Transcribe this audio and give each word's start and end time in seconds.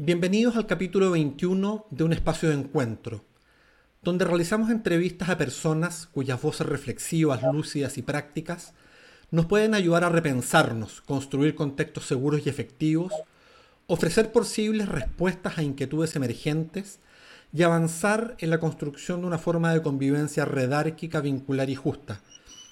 Bienvenidos 0.00 0.54
al 0.54 0.68
capítulo 0.68 1.10
21 1.10 1.86
de 1.90 2.04
Un 2.04 2.12
espacio 2.12 2.48
de 2.48 2.54
encuentro, 2.54 3.24
donde 4.00 4.24
realizamos 4.24 4.70
entrevistas 4.70 5.28
a 5.28 5.36
personas 5.36 6.06
cuyas 6.12 6.40
voces 6.40 6.68
reflexivas, 6.68 7.42
lúcidas 7.52 7.98
y 7.98 8.02
prácticas 8.02 8.74
nos 9.32 9.46
pueden 9.46 9.74
ayudar 9.74 10.04
a 10.04 10.08
repensarnos, 10.08 11.00
construir 11.00 11.56
contextos 11.56 12.06
seguros 12.06 12.46
y 12.46 12.48
efectivos, 12.48 13.12
ofrecer 13.88 14.30
posibles 14.30 14.88
respuestas 14.88 15.58
a 15.58 15.64
inquietudes 15.64 16.14
emergentes 16.14 17.00
y 17.52 17.64
avanzar 17.64 18.36
en 18.38 18.50
la 18.50 18.60
construcción 18.60 19.22
de 19.22 19.26
una 19.26 19.38
forma 19.38 19.74
de 19.74 19.82
convivencia 19.82 20.44
redárquica, 20.44 21.20
vincular 21.20 21.70
y 21.70 21.74
justa. 21.74 22.20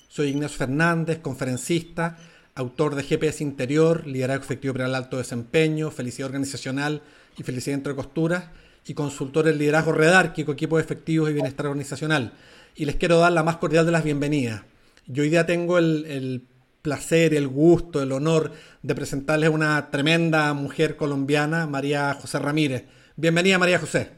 Soy 0.06 0.28
Ignacio 0.28 0.58
Fernández, 0.58 1.18
conferencista, 1.18 2.18
autor 2.56 2.94
de 2.94 3.04
GPS 3.04 3.44
Interior, 3.44 4.06
Liderazgo 4.06 4.42
Efectivo 4.42 4.74
para 4.74 4.86
el 4.86 4.94
Alto 4.94 5.18
Desempeño, 5.18 5.90
Felicidad 5.90 6.26
Organizacional 6.26 7.02
y 7.36 7.42
Felicidad 7.42 7.74
entre 7.74 7.94
Costuras, 7.94 8.44
y 8.86 8.94
consultor 8.94 9.48
en 9.48 9.58
liderazgo 9.58 9.92
redárquico, 9.92 10.52
equipos 10.52 10.80
efectivos 10.80 11.30
y 11.30 11.34
bienestar 11.34 11.66
organizacional. 11.66 12.32
Y 12.74 12.84
les 12.84 12.96
quiero 12.96 13.18
dar 13.18 13.32
la 13.32 13.42
más 13.42 13.56
cordial 13.56 13.84
de 13.84 13.92
las 13.92 14.04
bienvenidas. 14.04 14.62
Yo 15.06 15.22
hoy 15.22 15.30
día 15.30 15.44
tengo 15.44 15.78
el, 15.78 16.04
el 16.06 16.46
placer, 16.82 17.34
el 17.34 17.48
gusto, 17.48 18.00
el 18.00 18.12
honor 18.12 18.52
de 18.82 18.94
presentarles 18.94 19.48
a 19.48 19.52
una 19.52 19.90
tremenda 19.90 20.52
mujer 20.54 20.96
colombiana, 20.96 21.66
María 21.66 22.14
José 22.14 22.38
Ramírez. 22.38 22.84
Bienvenida, 23.16 23.58
María 23.58 23.78
José. 23.78 24.10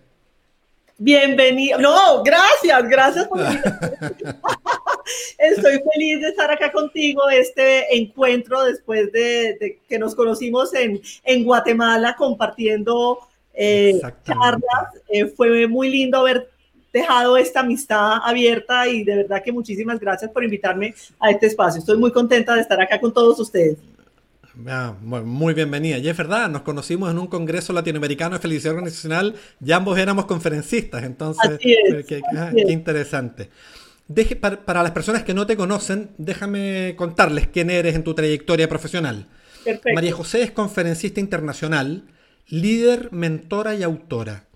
Bienvenida. 0.98 1.78
No, 1.78 2.23
gracias, 2.23 2.89
gracias 2.89 3.27
por 3.27 3.41
Estoy 5.39 5.80
feliz 5.93 6.21
de 6.21 6.29
estar 6.29 6.51
acá 6.51 6.73
contigo, 6.73 7.29
este 7.30 7.97
encuentro 7.97 8.65
después 8.65 9.11
de, 9.12 9.79
que 9.89 9.98
nos 9.98 10.15
conocimos 10.15 10.75
en, 10.75 11.01
en 11.25 11.45
Guatemala 11.45 12.15
compartiendo 12.17 13.19
eh, 13.55 14.01
charlas. 14.25 14.62
Eh, 15.09 15.27
fue 15.27 15.67
muy 15.67 15.91
lindo 15.91 16.19
haber 16.19 16.48
dejado 16.92 17.37
esta 17.37 17.61
amistad 17.61 18.19
abierta 18.23 18.89
y 18.89 19.05
de 19.05 19.17
verdad 19.17 19.42
que 19.42 19.53
muchísimas 19.53 20.00
gracias 20.00 20.31
por 20.31 20.45
invitarme 20.45 20.95
a 21.20 21.31
este 21.31 21.47
espacio. 21.47 21.81
Estoy 21.81 21.98
muy 21.98 22.12
contenta 22.12 22.55
de 22.55 22.62
estar 22.62 22.81
acá 22.81 23.00
con 23.00 23.12
todos 23.12 23.39
ustedes. 23.41 23.77
Ah, 24.67 24.95
muy 25.00 25.55
bienvenida. 25.55 25.98
Y 25.98 26.09
es 26.09 26.17
verdad, 26.17 26.48
nos 26.48 26.62
conocimos 26.62 27.11
en 27.11 27.19
un 27.19 27.28
congreso 27.28 27.72
latinoamericano 27.72 28.37
de 28.37 28.41
felicidad 28.41 28.75
organizacional, 28.75 29.37
ya 29.61 29.77
ambos 29.77 29.97
éramos 29.98 30.25
conferencistas, 30.27 31.05
entonces, 31.05 31.61
eh, 31.62 32.05
qué, 32.06 32.20
interesante. 32.69 33.50
Para, 34.41 34.83
las 34.83 34.92
personas 34.92 35.23
que 35.23 35.34
no 35.34 35.47
te 35.47 35.56
conocen, 35.56 36.11
déjame 36.19 36.95
contarles 36.97 37.48
quién 37.48 37.70
eres 37.70 37.95
en 37.95 38.05
tu 38.05 38.15
trayectoria 38.15 38.69
profesional. 38.69 39.28
María 39.95 40.12
José 40.12 40.42
es 40.42 40.50
conferencista 40.50 41.20
internacional, 41.20 42.09
líder, 42.47 43.12
mentora 43.12 43.75
y 43.75 43.83
autora. 43.83 44.48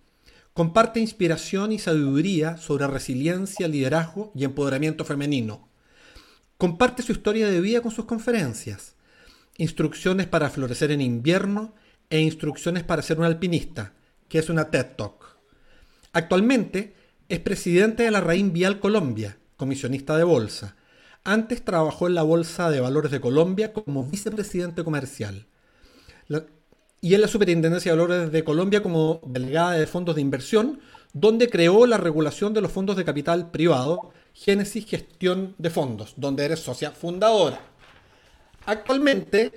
Comparte 0.54 1.00
inspiración 1.00 1.72
y 1.72 1.78
sabiduría 1.78 2.56
sobre 2.56 2.86
resiliencia, 2.86 3.68
liderazgo 3.68 4.32
y 4.34 4.44
empoderamiento 4.44 5.04
femenino. 5.04 5.68
Comparte 6.58 7.02
su 7.02 7.12
historia 7.12 7.48
de 7.48 7.60
vida 7.60 7.80
con 7.80 7.90
sus 7.90 8.04
conferencias 8.04 8.96
instrucciones 9.58 10.26
para 10.26 10.50
florecer 10.50 10.90
en 10.90 11.00
invierno 11.00 11.74
e 12.10 12.20
instrucciones 12.20 12.84
para 12.84 13.02
ser 13.02 13.18
un 13.18 13.24
alpinista, 13.24 13.94
que 14.28 14.38
es 14.38 14.48
una 14.48 14.70
TED 14.70 14.96
Talk. 14.96 15.38
Actualmente 16.12 16.94
es 17.28 17.40
presidente 17.40 18.02
de 18.02 18.10
la 18.10 18.20
Raín 18.20 18.52
Vial 18.52 18.80
Colombia, 18.80 19.38
comisionista 19.56 20.16
de 20.16 20.24
bolsa. 20.24 20.76
Antes 21.24 21.64
trabajó 21.64 22.08
en 22.08 22.14
la 22.14 22.22
Bolsa 22.22 22.70
de 22.70 22.80
Valores 22.80 23.12
de 23.12 23.20
Colombia 23.20 23.72
como 23.72 24.04
vicepresidente 24.04 24.82
comercial. 24.84 25.46
y 27.00 27.14
en 27.14 27.20
la 27.20 27.28
Superintendencia 27.28 27.92
de 27.92 27.98
Valores 27.98 28.32
de 28.32 28.44
Colombia 28.44 28.82
como 28.82 29.20
delegada 29.26 29.72
de 29.72 29.86
fondos 29.86 30.14
de 30.14 30.20
inversión, 30.20 30.80
donde 31.12 31.50
creó 31.50 31.86
la 31.86 31.96
regulación 31.98 32.54
de 32.54 32.60
los 32.60 32.72
fondos 32.72 32.96
de 32.96 33.04
capital 33.04 33.50
privado, 33.50 34.12
Génesis 34.34 34.86
Gestión 34.86 35.54
de 35.58 35.70
Fondos, 35.70 36.14
donde 36.16 36.44
eres 36.44 36.60
socia 36.60 36.92
fundadora. 36.92 37.60
Actualmente 38.64 39.52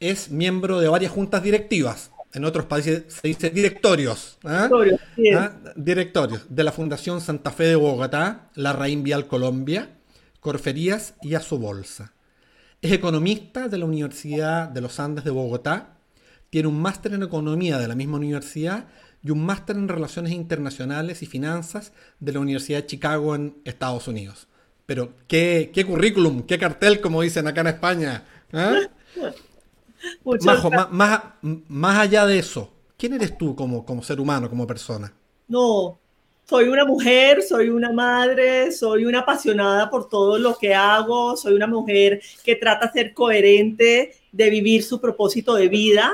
es 0.00 0.30
miembro 0.30 0.80
de 0.80 0.88
varias 0.88 1.12
juntas 1.12 1.42
directivas. 1.42 2.10
En 2.34 2.44
otros 2.44 2.66
países 2.66 3.04
se 3.08 3.28
dice 3.28 3.50
directorios. 3.50 4.38
¿Ah? 4.44 4.68
Directorios 5.76 6.42
de 6.48 6.64
la 6.64 6.72
Fundación 6.72 7.20
Santa 7.20 7.52
Fe 7.52 7.64
de 7.64 7.76
Bogotá, 7.76 8.50
la 8.54 8.72
Raín 8.72 9.04
Vial 9.04 9.28
Colombia, 9.28 9.90
Corferías 10.40 11.14
y 11.22 11.36
Bolsa. 11.56 12.12
Es 12.82 12.90
economista 12.90 13.68
de 13.68 13.78
la 13.78 13.84
Universidad 13.84 14.68
de 14.68 14.80
los 14.80 14.98
Andes 14.98 15.24
de 15.24 15.30
Bogotá. 15.30 15.96
Tiene 16.50 16.68
un 16.68 16.82
máster 16.82 17.14
en 17.14 17.22
economía 17.22 17.78
de 17.78 17.86
la 17.86 17.94
misma 17.94 18.16
universidad 18.16 18.88
y 19.22 19.30
un 19.30 19.46
máster 19.46 19.76
en 19.76 19.88
relaciones 19.88 20.32
internacionales 20.32 21.22
y 21.22 21.26
finanzas 21.26 21.92
de 22.18 22.32
la 22.32 22.40
Universidad 22.40 22.80
de 22.80 22.86
Chicago 22.86 23.36
en 23.36 23.56
Estados 23.64 24.08
Unidos. 24.08 24.48
Pero 24.86 25.14
qué, 25.28 25.70
qué 25.72 25.86
currículum, 25.86 26.42
qué 26.42 26.58
cartel, 26.58 27.00
como 27.00 27.22
dicen 27.22 27.46
acá 27.46 27.60
en 27.60 27.68
España. 27.68 28.24
¿eh? 28.52 28.88
más, 30.90 31.20
más, 31.68 31.98
allá 31.98 32.26
de 32.26 32.38
eso, 32.38 32.72
¿quién 32.96 33.14
eres 33.14 33.36
tú 33.36 33.54
como, 33.54 33.84
como 33.84 34.02
ser 34.02 34.20
humano, 34.20 34.48
como 34.48 34.66
persona? 34.66 35.12
No, 35.48 35.98
soy 36.46 36.68
una 36.68 36.84
mujer, 36.84 37.42
soy 37.42 37.70
una 37.70 37.90
madre, 37.90 38.70
soy 38.70 39.06
una 39.06 39.20
apasionada 39.20 39.88
por 39.88 40.08
todo 40.08 40.38
lo 40.38 40.56
que 40.56 40.74
hago, 40.74 41.36
soy 41.36 41.54
una 41.54 41.66
mujer 41.66 42.20
que 42.44 42.56
trata 42.56 42.86
de 42.86 42.92
ser 42.92 43.14
coherente, 43.14 44.14
de 44.30 44.50
vivir 44.50 44.82
su 44.82 45.00
propósito 45.00 45.54
de 45.54 45.68
vida. 45.68 46.12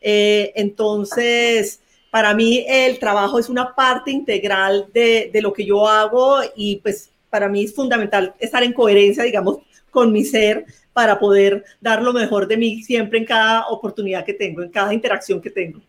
Eh, 0.00 0.52
entonces, 0.54 1.80
para 2.10 2.32
mí 2.34 2.64
el 2.68 2.98
trabajo 2.98 3.38
es 3.38 3.48
una 3.48 3.74
parte 3.74 4.10
integral 4.12 4.86
de, 4.92 5.30
de, 5.32 5.42
lo 5.42 5.52
que 5.52 5.64
yo 5.64 5.88
hago 5.88 6.38
y 6.54 6.76
pues 6.76 7.10
para 7.28 7.48
mí 7.48 7.64
es 7.64 7.74
fundamental 7.74 8.34
estar 8.38 8.62
en 8.62 8.72
coherencia, 8.72 9.24
digamos, 9.24 9.58
con 9.92 10.10
mi 10.10 10.24
ser 10.24 10.66
para 10.92 11.20
poder 11.20 11.64
dar 11.80 12.02
lo 12.02 12.12
mejor 12.12 12.48
de 12.48 12.56
mí 12.56 12.82
siempre 12.82 13.20
en 13.20 13.24
cada 13.24 13.68
oportunidad 13.68 14.24
que 14.24 14.34
tengo, 14.34 14.62
en 14.62 14.70
cada 14.70 14.92
interacción 14.92 15.40
que 15.40 15.50
tengo. 15.50 15.80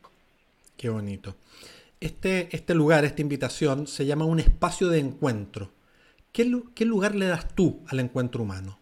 Qué 0.78 0.90
bonito. 0.90 1.36
Este, 2.00 2.50
este 2.52 2.76
lugar, 2.76 3.04
esta 3.06 3.22
invitación, 3.22 3.88
se 3.88 4.06
llama 4.06 4.26
un 4.26 4.40
espacio 4.40 4.90
de 4.90 5.00
encuentro. 5.00 5.72
¿Qué, 6.32 6.52
¿Qué, 6.76 6.86
lugar 6.86 7.16
le 7.16 7.26
das 7.26 7.48
tú 7.56 7.80
al 7.88 8.00
encuentro 8.00 8.44
humano? 8.44 8.78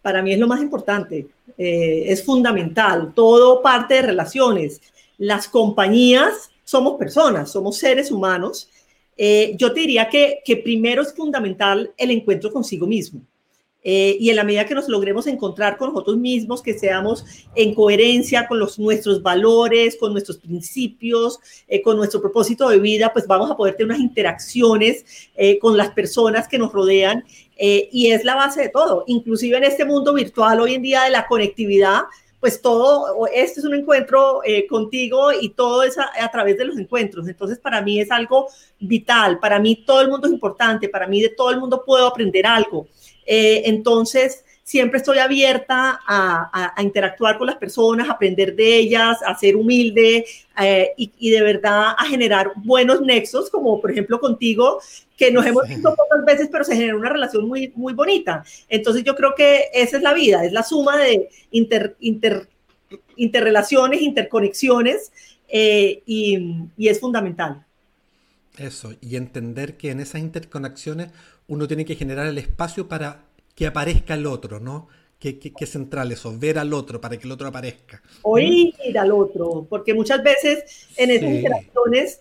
Para 0.00 0.22
mí 0.22 0.32
es 0.32 0.38
lo 0.38 0.46
más 0.46 0.60
importante, 0.62 1.26
eh, 1.58 2.04
es 2.06 2.24
fundamental, 2.24 3.12
todo 3.14 3.62
parte 3.62 3.94
de 3.94 4.02
relaciones. 4.02 4.80
Las 5.18 5.48
compañías 5.48 6.50
somos 6.62 6.98
personas, 6.98 7.50
somos 7.50 7.76
seres 7.76 8.10
humanos 8.10 8.70
eh, 9.16 9.54
yo 9.56 9.72
te 9.72 9.80
diría 9.80 10.08
que, 10.08 10.42
primero 10.62 11.02
es 11.02 11.14
fundamental 11.14 11.92
el 11.96 12.10
encuentro 12.10 12.52
consigo 12.52 12.86
mismo. 12.86 13.20
Eh, 13.84 14.16
y 14.18 14.30
en 14.30 14.36
la 14.36 14.44
medida 14.44 14.64
que 14.64 14.74
nos 14.74 14.88
logremos 14.88 15.26
encontrar 15.26 15.76
con 15.76 15.90
nosotros 15.90 16.16
mismos, 16.16 16.62
que 16.62 16.72
seamos 16.72 17.24
en 17.54 17.74
coherencia 17.74 18.48
con 18.48 18.58
los, 18.58 18.78
nuestros 18.78 19.22
valores, 19.22 19.96
con 19.96 20.12
nuestros 20.12 20.38
principios, 20.38 21.38
eh, 21.68 21.82
con 21.82 21.96
nuestro 21.96 22.20
propósito 22.20 22.68
de 22.70 22.78
vida, 22.78 23.12
pues 23.12 23.26
vamos 23.26 23.50
a 23.50 23.56
poder 23.56 23.74
tener 23.76 23.92
unas 23.92 24.00
interacciones 24.00 25.04
con 25.60 25.76
las 25.76 25.90
personas 25.90 26.48
que 26.48 26.58
nos 26.58 26.72
rodean. 26.72 27.24
y 27.56 28.10
es 28.10 28.24
la 28.24 28.34
base 28.34 28.62
de 28.62 28.68
todo, 28.68 29.04
inclusive 29.06 29.56
en 29.56 29.64
este 29.64 29.84
mundo 29.84 30.14
virtual 30.14 30.60
hoy 30.60 30.74
en 30.74 30.82
día 30.82 31.04
de 31.04 31.10
la 31.10 31.26
conectividad, 31.26 32.02
pues 32.44 32.60
todo, 32.60 33.26
este 33.32 33.60
es 33.60 33.64
un 33.64 33.74
encuentro 33.74 34.42
eh, 34.44 34.66
contigo 34.66 35.32
y 35.32 35.48
todo 35.48 35.82
es 35.82 35.96
a, 35.96 36.30
través 36.30 36.58
de 36.58 36.66
los 36.66 36.76
encuentros. 36.76 37.26
Entonces, 37.26 37.58
para 37.58 37.80
mí 37.80 37.98
es 37.98 38.10
algo 38.10 38.48
vital, 38.78 39.38
para 39.38 39.58
mí 39.58 39.76
todo 39.76 40.02
el 40.02 40.10
mundo 40.10 40.26
es 40.26 40.32
importante, 40.34 40.90
para 40.90 41.06
mí 41.06 41.22
de 41.22 41.30
todo 41.30 41.50
el 41.50 41.58
mundo 41.58 41.82
puedo 41.86 42.06
aprender 42.06 42.46
algo. 42.46 42.86
Eh, 43.26 43.62
entonces, 43.66 44.44
siempre 44.64 44.98
estoy 44.98 45.18
abierta 45.18 46.00
a, 46.06 46.74
interactuar 46.82 47.38
con 47.38 47.46
las 47.46 47.56
personas, 47.56 48.08
a 48.08 48.12
aprender 48.12 48.56
de 48.56 48.78
ellas, 48.78 49.18
a 49.24 49.38
ser 49.38 49.56
humilde 49.56 50.24
eh, 50.60 50.92
y, 50.96 51.30
de 51.30 51.42
verdad 51.42 51.94
a 51.96 52.06
generar 52.06 52.52
buenos 52.56 53.02
nexos, 53.02 53.50
como 53.50 53.80
por 53.80 53.90
ejemplo 53.90 54.18
contigo, 54.18 54.80
que 55.16 55.30
nos 55.30 55.46
hemos 55.46 55.68
visto 55.68 55.94
pocas 55.94 56.24
veces, 56.24 56.48
pero 56.50 56.64
se 56.64 56.74
genera 56.74 56.96
una 56.96 57.10
relación 57.10 57.46
muy, 57.46 57.72
muy 57.76 57.92
bonita. 57.92 58.42
Entonces 58.68 59.04
yo 59.04 59.14
creo 59.14 59.34
que 59.36 59.66
esa 59.72 59.98
es 59.98 60.02
la 60.02 60.14
vida, 60.14 60.44
es 60.44 60.52
la 60.52 60.62
suma 60.62 60.96
de 60.96 61.28
inter, 61.50 61.94
inter, 62.00 62.48
interrelaciones, 63.16 64.00
interconexiones 64.00 65.12
eh, 65.48 66.02
y, 66.06 66.68
y 66.76 66.88
es 66.88 66.98
fundamental. 66.98 67.64
Eso, 68.56 68.94
y 69.00 69.16
entender 69.16 69.76
que 69.76 69.90
en 69.90 70.00
esas 70.00 70.20
interconexiones 70.20 71.10
uno 71.48 71.66
tiene 71.66 71.84
que 71.84 71.94
generar 71.94 72.26
el 72.26 72.38
espacio 72.38 72.88
para 72.88 73.24
que 73.54 73.66
aparezca 73.66 74.14
el 74.14 74.26
otro, 74.26 74.60
¿no? 74.60 74.88
Que, 75.18 75.38
que, 75.38 75.66
central 75.66 76.12
eso, 76.12 76.36
ver 76.38 76.58
al 76.58 76.74
otro 76.74 77.00
para 77.00 77.16
que 77.16 77.24
el 77.24 77.32
otro 77.32 77.48
aparezca. 77.48 78.02
Oír 78.22 78.74
al 78.98 79.10
otro, 79.10 79.66
porque 79.70 79.94
muchas 79.94 80.22
veces 80.22 80.88
en 80.98 81.10
esas 81.10 81.30
interacciones, 81.30 82.20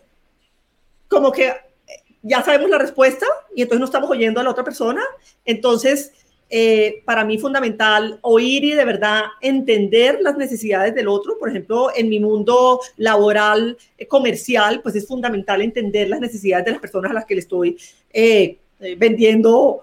como 1.09 1.29
que 1.29 1.51
ya 2.21 2.41
sabemos 2.41 2.69
la 2.69 2.77
respuesta 2.77 3.25
y 3.53 3.61
entonces 3.63 3.79
no 3.79 3.85
estamos 3.85 4.09
oyendo 4.09 4.39
a 4.39 4.43
la 4.43 4.51
otra 4.51 4.63
persona, 4.63 5.01
entonces 5.43 6.13
eh, 6.55 7.01
para 7.03 7.25
mí 7.25 7.39
fundamental 7.39 8.19
oír 8.21 8.63
y 8.63 8.73
de 8.73 8.85
verdad 8.85 9.23
entender 9.41 10.19
las 10.21 10.37
necesidades 10.37 10.93
del 10.93 11.07
otro. 11.07 11.39
Por 11.39 11.49
ejemplo, 11.49 11.89
en 11.95 12.09
mi 12.09 12.19
mundo 12.19 12.79
laboral, 12.97 13.75
eh, 13.97 14.07
comercial, 14.07 14.81
pues 14.83 14.95
es 14.95 15.07
fundamental 15.07 15.63
entender 15.63 16.09
las 16.09 16.19
necesidades 16.19 16.65
de 16.65 16.71
las 16.73 16.79
personas 16.79 17.09
a 17.09 17.15
las 17.15 17.25
que 17.25 17.33
le 17.33 17.39
estoy 17.39 17.77
eh, 18.11 18.59
vendiendo 18.97 19.81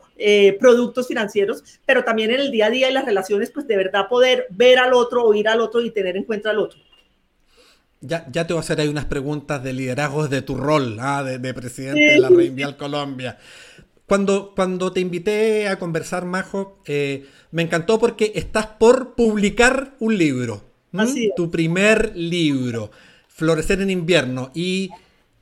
productos 0.59 1.09
financieros, 1.09 1.65
pero 1.87 2.05
también 2.05 2.31
en 2.31 2.41
el 2.41 2.51
día 2.51 2.67
a 2.67 2.71
día 2.71 2.91
y 2.91 2.93
las 2.93 3.07
relaciones, 3.07 3.51
pues 3.51 3.67
de 3.67 3.77
verdad 3.77 4.07
poder 4.09 4.47
ver 4.51 4.79
al 4.79 4.93
otro, 4.93 5.25
oír 5.25 5.49
al 5.49 5.61
otro 5.61 5.81
y 5.81 5.91
tener 5.91 6.17
en 6.17 6.25
cuenta 6.25 6.51
al 6.51 6.59
otro. 6.59 6.79
Ya, 8.03 8.27
ya 8.33 8.47
te 8.47 8.55
voy 8.55 8.59
a 8.59 8.61
hacer 8.61 8.81
ahí 8.81 8.89
unas 8.89 9.05
preguntas 9.05 9.63
de 9.63 9.75
liderazgo 9.75 10.27
de 10.27 10.41
tu 10.41 10.57
rol 10.57 10.97
ah, 11.01 11.23
de, 11.23 11.55
presidente 11.55 12.01
de 12.01 12.19
la 12.19 12.31
Reinvial 12.31 12.77
Colombia. 12.77 13.39
Cuando, 14.07 14.55
cuando 14.57 14.91
te 14.93 15.01
invité 15.01 15.69
a 15.69 15.79
conversar, 15.79 16.25
Majo, 16.25 16.79
eh, 16.87 17.27
me 17.51 17.63
encantó 17.63 17.99
porque 17.99 18.33
estás 18.35 18.67
por 18.67 19.15
publicar 19.15 19.95
un 20.01 20.17
libro. 20.17 20.65
Tu 21.37 21.51
primer 21.51 22.17
libro, 22.17 22.91
Florecer 23.29 23.81
en 23.81 23.91
invierno, 23.91 24.51
y 24.55 24.91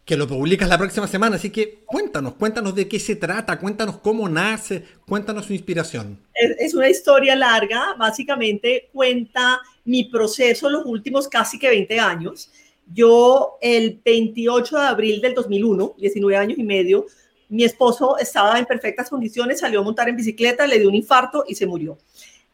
que 0.09 0.17
lo 0.17 0.27
publicas 0.27 0.71
la 0.71 0.79
próxima 0.79 1.07
semana. 1.07 1.37
Así 1.37 1.51
que 1.51 1.81
cuéntanos, 1.85 2.33
cuéntanos 2.33 2.75
de 2.75 2.89
qué 2.89 2.99
se 2.99 3.15
trata, 3.15 3.59
cuéntanos 3.59 3.99
cómo 3.99 4.27
nace, 4.27 4.83
cuéntanos 5.07 5.45
su 5.45 5.53
inspiración. 5.53 6.19
Es, 6.33 6.73
una 6.73 6.89
historia 6.89 7.37
larga, 7.37 7.95
básicamente 7.99 8.89
cuenta 8.91 9.61
mi 9.85 10.05
proceso 10.05 10.71
los 10.71 10.87
últimos 10.87 11.29
casi 11.29 11.59
que 11.59 11.69
20 11.69 12.01
años. 12.01 12.51
Yo 12.91 13.59
el 13.61 14.01
28 14.03 14.79
de 14.79 14.87
abril 14.87 15.21
del 15.21 15.35
2001, 15.35 15.97
19 15.99 16.37
años 16.39 16.59
y 16.59 16.63
medio, 16.63 17.05
mi 17.51 17.65
esposo 17.65 18.17
estaba 18.17 18.59
en 18.59 18.65
perfectas 18.65 19.11
condiciones, 19.11 19.61
salió 19.61 19.81
a 19.81 19.83
montar 19.83 20.09
en 20.09 20.17
bicicleta, 20.17 20.67
le 20.67 20.79
dio 20.79 20.89
un 20.89 20.95
infarto 20.95 21.45
y 21.47 21.55
se 21.55 21.67
murió. 21.67 21.99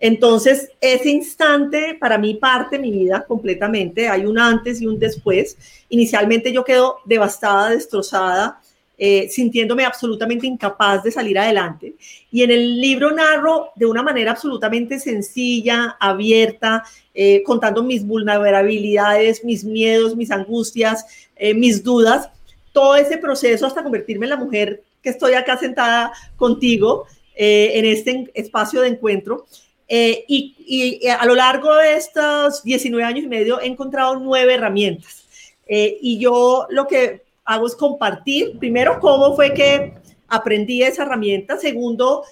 Entonces, 0.07 0.71
ese 0.83 1.09
instante 1.09 1.97
para 1.99 2.19
mí 2.19 2.35
parte 2.35 2.79
mi 2.79 2.91
vida 2.91 3.25
completamente. 3.27 4.07
Hay 4.07 4.27
un 4.27 4.39
antes 4.39 4.83
y 4.83 4.87
un 4.87 4.99
después. 4.99 5.57
Inicialmente 5.89 6.53
yo 6.53 6.63
quedo 6.63 6.99
devastada, 7.07 7.71
destrozada, 7.71 8.61
eh, 8.99 9.31
sintiéndome 9.31 9.83
absolutamente 9.83 10.47
incapaz 10.47 11.03
de 11.05 11.11
salir 11.11 11.39
adelante. 11.39 11.95
Y 12.31 12.43
en 12.43 12.51
el 12.51 12.83
libro 12.83 13.13
narro 13.13 13.71
de 13.77 13.87
una 13.87 14.03
manera 14.03 14.33
absolutamente 14.33 15.01
sencilla, 15.01 15.97
abierta, 15.99 16.85
eh, 17.15 17.43
contando 17.43 17.83
mis 17.83 18.07
vulnerabilidades, 18.07 19.43
mis 19.43 19.65
miedos, 19.65 20.15
mis 20.15 20.31
angustias, 20.31 21.31
eh, 21.35 21.55
mis 21.55 21.83
dudas, 21.83 22.29
todo 22.75 22.97
ese 22.97 23.17
proceso 23.17 23.67
hasta 23.67 23.83
convertirme 23.83 24.27
en 24.27 24.31
la 24.31 24.37
mujer 24.37 24.83
que 25.01 25.09
estoy 25.09 25.33
acá 25.33 25.57
sentada 25.57 26.13
contigo 26.37 27.07
eh, 27.35 27.71
en 27.79 27.87
este 27.87 28.31
espacio 28.35 28.83
de 28.83 28.89
encuentro. 28.89 29.47
Eh, 29.89 30.25
y, 30.29 31.01
eh, 31.03 31.11
a 31.11 31.27
lo 31.27 31.35
largo 31.35 31.75
de 31.77 31.95
estos 31.95 32.63
19 32.63 33.05
años 33.05 33.25
y 33.25 33.29
medio 33.29 33.61
he 33.61 33.67
encontrado 33.67 34.17
nueve 34.17 34.55
herramientas. 34.55 35.23
y 35.67 36.19
yo 36.19 36.67
lo 36.69 36.87
que 36.87 37.23
hago 37.45 37.67
es 37.67 37.75
compartir, 37.75 38.59
primero, 38.59 39.01
cómo 39.01 39.35
fue 39.35 39.55
que 39.55 39.95
aprendí 40.29 40.83
esa 40.83 41.05
herramienta. 41.05 41.57
Segundo, 41.57 42.25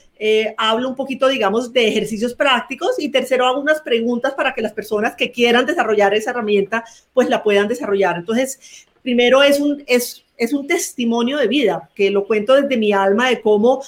hablo 0.58 0.88
un 0.90 0.94
poquito, 0.94 1.28
digamos, 1.28 1.72
de 1.72 1.88
ejercicios 1.88 2.34
prácticos. 2.34 2.98
Y 2.98 3.08
tercero, 3.10 3.46
hago 3.46 3.60
unas 3.60 3.80
preguntas 3.80 4.34
para 4.34 4.52
que 4.52 4.60
las 4.60 4.74
personas 4.74 5.16
que 5.16 5.30
quieran 5.30 5.64
desarrollar 5.64 6.12
esa 6.14 6.30
herramienta, 6.30 6.84
pues 7.14 7.30
la 7.30 7.42
puedan 7.42 7.68
desarrollar. 7.68 8.16
Entonces, 8.16 8.86
primero 9.02 9.42
es 9.42 9.60
un, 9.60 9.82
es, 9.86 10.24
es 10.36 10.52
un 10.52 10.66
testimonio 10.66 11.38
de 11.38 11.48
vida, 11.48 11.90
que 11.94 12.10
lo 12.10 12.26
cuento 12.26 12.54
desde 12.54 12.76
mi 12.76 12.92
alma, 12.92 13.28
de 13.28 13.40
cómo 13.40 13.82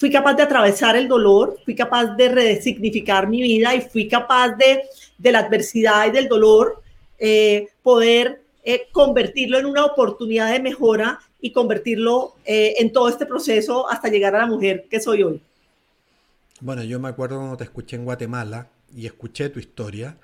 fui 0.00 0.10
capaz 0.10 0.32
de 0.32 0.42
atravesar 0.42 0.96
el 0.96 1.06
dolor, 1.06 1.58
fui 1.62 1.74
capaz 1.74 2.16
de 2.16 2.30
resignificar 2.30 3.28
mi 3.28 3.42
vida 3.42 3.74
y 3.74 3.82
fui 3.82 4.08
capaz 4.08 4.52
de, 4.52 4.84
de 5.18 5.30
la 5.30 5.40
adversidad 5.40 6.06
y 6.08 6.10
del 6.10 6.26
dolor, 6.26 6.82
eh, 7.18 7.68
poder 7.82 8.40
eh, 8.64 8.88
convertirlo 8.92 9.58
en 9.58 9.66
una 9.66 9.84
oportunidad 9.84 10.52
de 10.52 10.60
mejora 10.60 11.20
y 11.38 11.52
convertirlo 11.52 12.34
eh, 12.46 12.76
en 12.78 12.92
todo 12.92 13.10
este 13.10 13.26
proceso 13.26 13.90
hasta 13.90 14.08
llegar 14.08 14.34
a 14.34 14.38
la 14.38 14.46
mujer 14.46 14.86
que 14.88 15.00
soy 15.00 15.22
hoy. 15.22 15.42
Bueno, 16.60 16.82
yo 16.82 16.98
me 16.98 17.10
acuerdo 17.10 17.36
cuando 17.36 17.58
te 17.58 17.64
escuché 17.64 17.96
en 17.96 18.06
Guatemala 18.06 18.68
y 18.96 19.04
escuché 19.04 19.50
tu 19.50 19.60
historia, 19.60 20.16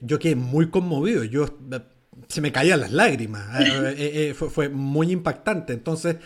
yo 0.00 0.18
quedé 0.18 0.34
muy 0.34 0.70
conmovido. 0.70 1.22
Yo 1.22 1.46
se 2.26 2.40
me 2.40 2.50
caían 2.50 2.80
las 2.80 2.92
lágrimas. 2.92 3.46
Eh, 3.68 3.94
eh, 3.96 4.28
eh, 4.30 4.34
fue, 4.34 4.68
muy 4.68 5.10
impactante. 5.12 5.72
Entonces, 5.72 6.16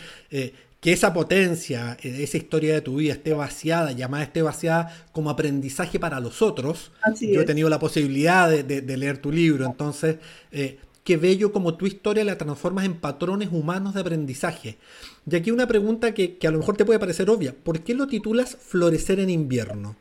que 0.83 0.91
esa 0.91 1.13
potencia, 1.13 1.97
esa 2.03 2.37
historia 2.37 2.73
de 2.73 2.81
tu 2.81 2.97
vida 2.97 3.13
esté 3.13 3.33
vaciada, 3.33 3.93
llamada 3.93 4.25
esté 4.25 4.41
vaciada 4.41 4.93
como 5.13 5.29
aprendizaje 5.29 5.97
para 5.97 6.19
los 6.19 6.41
otros. 6.41 6.91
Yo 7.21 7.39
he 7.39 7.45
tenido 7.45 7.69
la 7.69 7.79
posibilidad 7.79 8.49
de, 8.49 8.97
leer 8.97 9.19
tu 9.19 9.31
libro, 9.31 9.65
entonces, 9.65 10.17
qué 10.51 11.17
bello 11.17 11.53
como 11.53 11.75
tu 11.75 11.85
historia 11.85 12.25
la 12.25 12.37
transformas 12.37 12.83
en 12.83 12.95
patrones 12.95 13.47
humanos 13.49 13.93
de 13.93 14.01
aprendizaje. 14.01 14.77
Y 15.25 15.33
aquí 15.37 15.51
una 15.51 15.67
pregunta 15.67 16.13
que, 16.13 16.37
que 16.37 16.47
a 16.47 16.51
lo 16.51 16.59
mejor 16.59 16.75
te 16.75 16.83
puede 16.83 16.99
parecer 16.99 17.29
obvia. 17.29 17.55
¿Por 17.55 17.81
qué 17.81 17.93
lo 17.93 18.07
titulas 18.07 18.57
Florecer 18.59 19.21
en 19.21 19.29
invierno? 19.29 19.95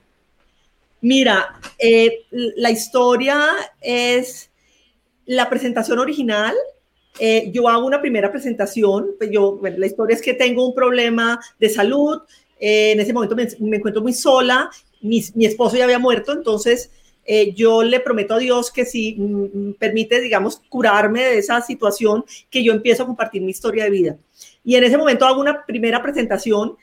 Mira, 1.00 1.60
la 2.30 2.70
historia 2.72 3.46
es 3.80 4.50
la 5.26 5.48
presentación 5.48 6.00
original, 6.00 6.54
eh, 7.18 7.50
yo 7.52 7.68
hago 7.68 7.86
una 7.86 8.00
primera 8.00 8.30
presentación, 8.30 9.10
pues 9.18 9.30
yo, 9.30 9.60
la 9.62 9.86
historia 9.86 10.16
es 10.16 10.22
que 10.22 10.34
tengo 10.34 10.66
un 10.66 10.74
problema 10.74 11.38
de 11.58 11.68
salud, 11.68 12.20
eh, 12.58 12.92
en 12.92 13.00
ese 13.00 13.12
momento 13.12 13.36
me, 13.36 13.76
encuentro 13.76 14.02
muy 14.02 14.12
sola, 14.12 14.70
mi, 15.00 15.18
esposo 15.44 15.76
ya 15.76 15.84
había 15.84 15.98
muerto, 15.98 16.32
entonces 16.32 16.90
eh, 17.24 17.52
yo 17.54 17.82
le 17.82 18.00
prometo 18.00 18.34
a 18.34 18.38
Dios 18.38 18.70
que 18.70 18.84
si 18.84 19.16
mm, 19.18 19.68
mm, 19.68 19.74
permite, 19.74 20.20
digamos, 20.20 20.62
curarme 20.68 21.22
de 21.22 21.38
esa 21.38 21.60
situación, 21.60 22.24
que 22.50 22.64
yo 22.64 22.72
empiezo 22.72 23.02
a 23.02 23.06
compartir 23.06 23.42
mi 23.42 23.50
historia 23.50 23.84
de 23.84 23.90
vida. 23.90 24.16
Y 24.64 24.76
en 24.76 24.84
ese 24.84 24.96
momento 24.96 25.26
hago 25.26 25.40
una 25.40 25.66
primera 25.66 26.02
presentación 26.02 26.76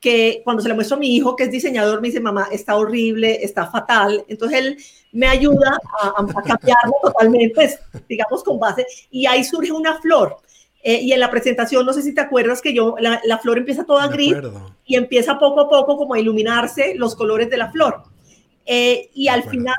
que 0.00 0.40
cuando 0.44 0.62
se 0.62 0.68
le 0.68 0.74
muestro 0.74 0.96
a 0.96 1.00
mi 1.00 1.14
hijo, 1.14 1.36
que 1.36 1.44
es 1.44 1.50
diseñador, 1.50 2.00
me 2.00 2.08
dice, 2.08 2.20
mamá, 2.20 2.48
está 2.50 2.76
horrible, 2.76 3.44
está 3.44 3.66
fatal. 3.66 4.24
Entonces 4.28 4.58
él 4.58 4.76
me 5.12 5.26
ayuda 5.26 5.78
a, 6.02 6.24
cambiarlo 6.42 6.94
totalmente, 7.02 7.78
digamos, 8.08 8.42
con 8.42 8.58
base. 8.58 8.86
Y 9.10 9.26
ahí 9.26 9.44
surge 9.44 9.72
una 9.72 10.00
flor. 10.00 10.38
Eh, 10.82 11.00
y 11.02 11.12
en 11.12 11.20
la 11.20 11.30
presentación, 11.30 11.84
no 11.84 11.92
sé 11.92 12.00
si 12.00 12.14
te 12.14 12.22
acuerdas 12.22 12.62
que 12.62 12.72
yo, 12.72 12.94
la, 12.98 13.38
flor 13.38 13.58
empieza 13.58 13.84
toda 13.84 14.08
gris 14.08 14.34
y 14.86 14.96
empieza 14.96 15.38
poco 15.38 15.60
a 15.60 15.68
poco 15.68 15.98
como 15.98 16.14
a 16.14 16.18
iluminarse 16.18 16.94
los 16.94 17.14
colores 17.14 17.50
de 17.50 17.58
la 17.58 17.70
flor. 17.70 18.02
Eh, 18.64 19.10
y 19.12 19.28
al 19.28 19.42
final, 19.42 19.74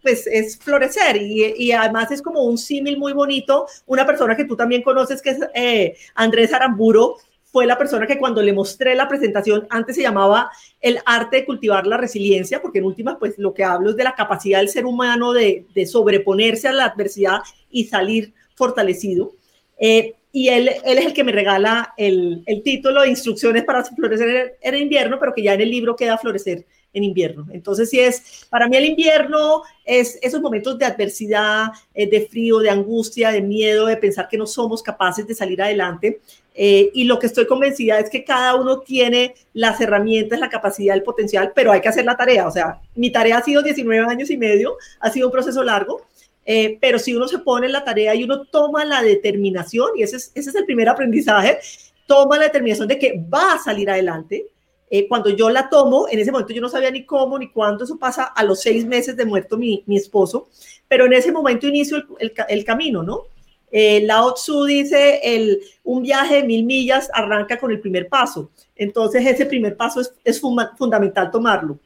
pues 0.00 0.26
es 0.26 0.56
florecer 0.56 1.16
y, 1.16 1.52
y, 1.58 1.72
además 1.72 2.10
es 2.12 2.22
como 2.22 2.44
un 2.44 2.56
símil 2.56 2.96
muy 2.96 3.12
bonito. 3.12 3.66
Una 3.86 4.06
persona 4.06 4.34
que 4.34 4.46
tú 4.46 4.56
también 4.56 4.82
conoces, 4.82 5.20
que 5.20 5.30
es 5.30 5.38
eh, 5.54 5.96
Andrés 6.14 6.54
Aramburo, 6.54 7.16
fue 7.56 7.64
la 7.64 7.78
persona 7.78 8.06
que 8.06 8.18
cuando 8.18 8.42
le 8.42 8.52
mostré 8.52 8.94
la 8.94 9.08
presentación, 9.08 9.66
antes 9.70 9.96
se 9.96 10.02
llamaba 10.02 10.50
el 10.78 10.98
arte 11.06 11.36
de 11.36 11.46
cultivar 11.46 11.86
la 11.86 11.96
resiliencia, 11.96 12.60
porque 12.60 12.80
en 12.80 12.84
última, 12.84 13.18
pues 13.18 13.38
lo 13.38 13.54
que 13.54 13.64
hablo 13.64 13.88
es 13.88 13.96
de 13.96 14.04
la 14.04 14.14
capacidad 14.14 14.58
del 14.58 14.68
ser 14.68 14.84
humano 14.84 15.32
de, 15.32 15.64
sobreponerse 15.90 16.68
a 16.68 16.74
la 16.74 16.84
adversidad 16.84 17.38
y 17.70 17.84
salir 17.84 18.34
fortalecido. 18.56 19.32
Eh, 19.78 20.16
y 20.32 20.50
él, 20.50 20.68
él, 20.84 20.98
es 20.98 21.06
el 21.06 21.14
que 21.14 21.24
me 21.24 21.32
regala 21.32 21.94
el, 21.96 22.42
el 22.44 22.62
título 22.62 23.00
de 23.00 23.08
instrucciones 23.08 23.64
para 23.64 23.82
florecer 23.82 24.58
en 24.60 24.76
invierno, 24.76 25.18
pero 25.18 25.32
que 25.32 25.42
ya 25.42 25.54
en 25.54 25.62
el 25.62 25.70
libro 25.70 25.96
queda 25.96 26.18
florecer 26.18 26.66
en 26.96 27.04
invierno. 27.04 27.46
Entonces, 27.52 27.90
sí 27.90 28.00
es, 28.00 28.46
para 28.48 28.68
mí 28.68 28.76
el 28.76 28.86
invierno 28.86 29.62
es 29.84 30.18
esos 30.22 30.40
momentos 30.40 30.78
de 30.78 30.86
adversidad, 30.86 31.68
eh, 31.94 32.08
de 32.08 32.26
frío, 32.26 32.58
de 32.58 32.70
angustia, 32.70 33.30
de 33.30 33.42
miedo, 33.42 33.86
de 33.86 33.98
pensar 33.98 34.28
que 34.28 34.38
no 34.38 34.46
somos 34.46 34.82
capaces 34.82 35.26
de 35.26 35.34
salir 35.34 35.60
adelante. 35.60 36.20
Eh, 36.58 36.90
y 36.94 37.04
lo 37.04 37.18
que 37.18 37.26
estoy 37.26 37.46
convencida 37.46 37.98
es 37.98 38.08
que 38.08 38.24
cada 38.24 38.54
uno 38.54 38.80
tiene 38.80 39.34
las 39.52 39.78
herramientas, 39.80 40.40
la 40.40 40.48
capacidad, 40.48 40.96
el 40.96 41.02
potencial, 41.02 41.52
pero 41.54 41.70
hay 41.70 41.82
que 41.82 41.88
hacer 41.88 42.06
la 42.06 42.16
tarea. 42.16 42.48
O 42.48 42.50
sea, 42.50 42.80
mi 42.94 43.10
tarea 43.10 43.38
ha 43.38 43.42
sido 43.42 43.62
19 43.62 44.06
años 44.10 44.30
y 44.30 44.38
medio, 44.38 44.76
ha 45.00 45.10
sido 45.10 45.28
un 45.28 45.32
proceso 45.32 45.62
largo, 45.62 46.06
eh, 46.46 46.78
pero 46.80 46.98
si 46.98 47.14
uno 47.14 47.28
se 47.28 47.40
pone 47.40 47.66
en 47.66 47.72
la 47.72 47.84
tarea 47.84 48.14
y 48.14 48.24
uno 48.24 48.44
toma 48.44 48.84
la 48.84 49.02
determinación, 49.02 49.90
y 49.96 50.02
ese 50.02 50.16
es, 50.16 50.32
ese 50.34 50.50
es 50.50 50.56
el 50.56 50.64
primer 50.64 50.88
aprendizaje, 50.88 51.58
toma 52.06 52.38
la 52.38 52.44
determinación 52.44 52.88
de 52.88 52.98
que 52.98 53.22
va 53.32 53.54
a 53.54 53.58
salir 53.58 53.90
adelante, 53.90 54.46
eh, 54.88 55.08
cuando 55.08 55.30
yo 55.30 55.50
la 55.50 55.68
tomo, 55.68 56.06
en 56.08 56.20
ese 56.20 56.30
momento 56.30 56.52
yo 56.52 56.62
no 56.62 56.68
sabía 56.68 56.90
ni 56.92 57.04
cómo 57.04 57.38
ni 57.38 57.50
cuándo, 57.50 57.84
eso 57.84 57.98
pasa 57.98 58.24
a 58.24 58.44
los 58.44 58.60
seis 58.60 58.86
meses 58.86 59.16
de 59.16 59.24
muerto 59.24 59.58
mi, 59.58 59.82
mi 59.86 59.96
esposo, 59.96 60.48
pero 60.86 61.06
en 61.06 61.12
ese 61.12 61.32
momento 61.32 61.66
inicio 61.66 61.96
el, 62.20 62.32
el, 62.48 62.64
camino, 62.64 63.02
¿no? 63.02 63.24
Eh, 63.70 64.02
Lao 64.04 64.32
Tzu 64.34 64.64
dice, 64.64 65.20
el, 65.22 65.60
un 65.84 66.02
viaje 66.02 66.36
de 66.36 66.44
mil 66.44 66.64
millas 66.64 67.10
arranca 67.12 67.58
con 67.58 67.70
el 67.70 67.80
primer 67.80 68.08
paso, 68.08 68.50
entonces 68.76 69.26
ese 69.26 69.46
primer 69.46 69.76
paso 69.76 70.00
es, 70.00 70.12
es 70.24 70.40
fundamental 70.40 71.30
tomarlo. 71.30 71.78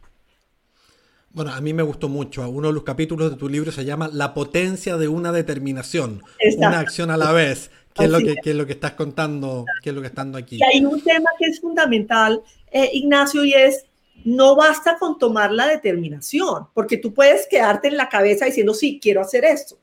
Bueno, 1.33 1.53
a 1.53 1.61
mí 1.61 1.73
me 1.73 1.85
gustó 1.85 2.09
mucho. 2.09 2.49
Uno 2.49 2.69
de 2.69 2.75
los 2.75 2.83
capítulos 2.83 3.31
de 3.31 3.37
tu 3.37 3.49
libro 3.49 3.71
se 3.71 3.85
llama 3.85 4.11
La 4.13 4.35
potencia 4.35 4.97
de 4.97 5.07
una 5.07 5.31
determinación, 5.31 6.23
una 6.57 6.81
acción 6.81 7.11
a 7.11 7.17
la 7.17 7.33
vez. 7.33 7.71
¿Qué 7.95 8.05
es, 8.05 8.11
lo 8.11 8.19
que, 8.19 8.35
es 8.45 8.55
lo 8.55 8.67
que 8.67 8.73
estás 8.73 8.93
contando? 8.93 9.65
¿Qué 9.83 9.91
es 9.91 9.95
lo 9.95 10.01
que 10.01 10.09
estando 10.09 10.39
aquí? 10.39 10.57
Y 10.57 10.63
hay 10.63 10.85
un 10.85 11.01
tema 11.01 11.29
que 11.39 11.47
es 11.47 11.61
fundamental, 11.61 12.43
eh, 12.71 12.91
Ignacio, 12.93 13.45
y 13.45 13.53
es 13.53 13.85
no 14.25 14.55
basta 14.57 14.99
con 14.99 15.19
tomar 15.19 15.53
la 15.53 15.67
determinación, 15.67 16.67
porque 16.75 16.99
tú 16.99 17.15
puedes 17.15 17.47
quedarte 17.49 17.89
en 17.89 17.97
la 17.97 18.09
cabeza 18.09 18.47
diciendo, 18.47 18.75
sí, 18.75 18.99
quiero 19.01 19.21
hacer 19.21 19.45
esto, 19.45 19.79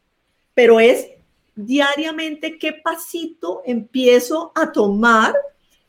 pero 0.53 0.79
es 0.79 1.07
diariamente 1.57 2.57
qué 2.57 2.73
pasito 2.73 3.61
empiezo 3.65 4.51
a 4.55 4.71
tomar 4.71 5.35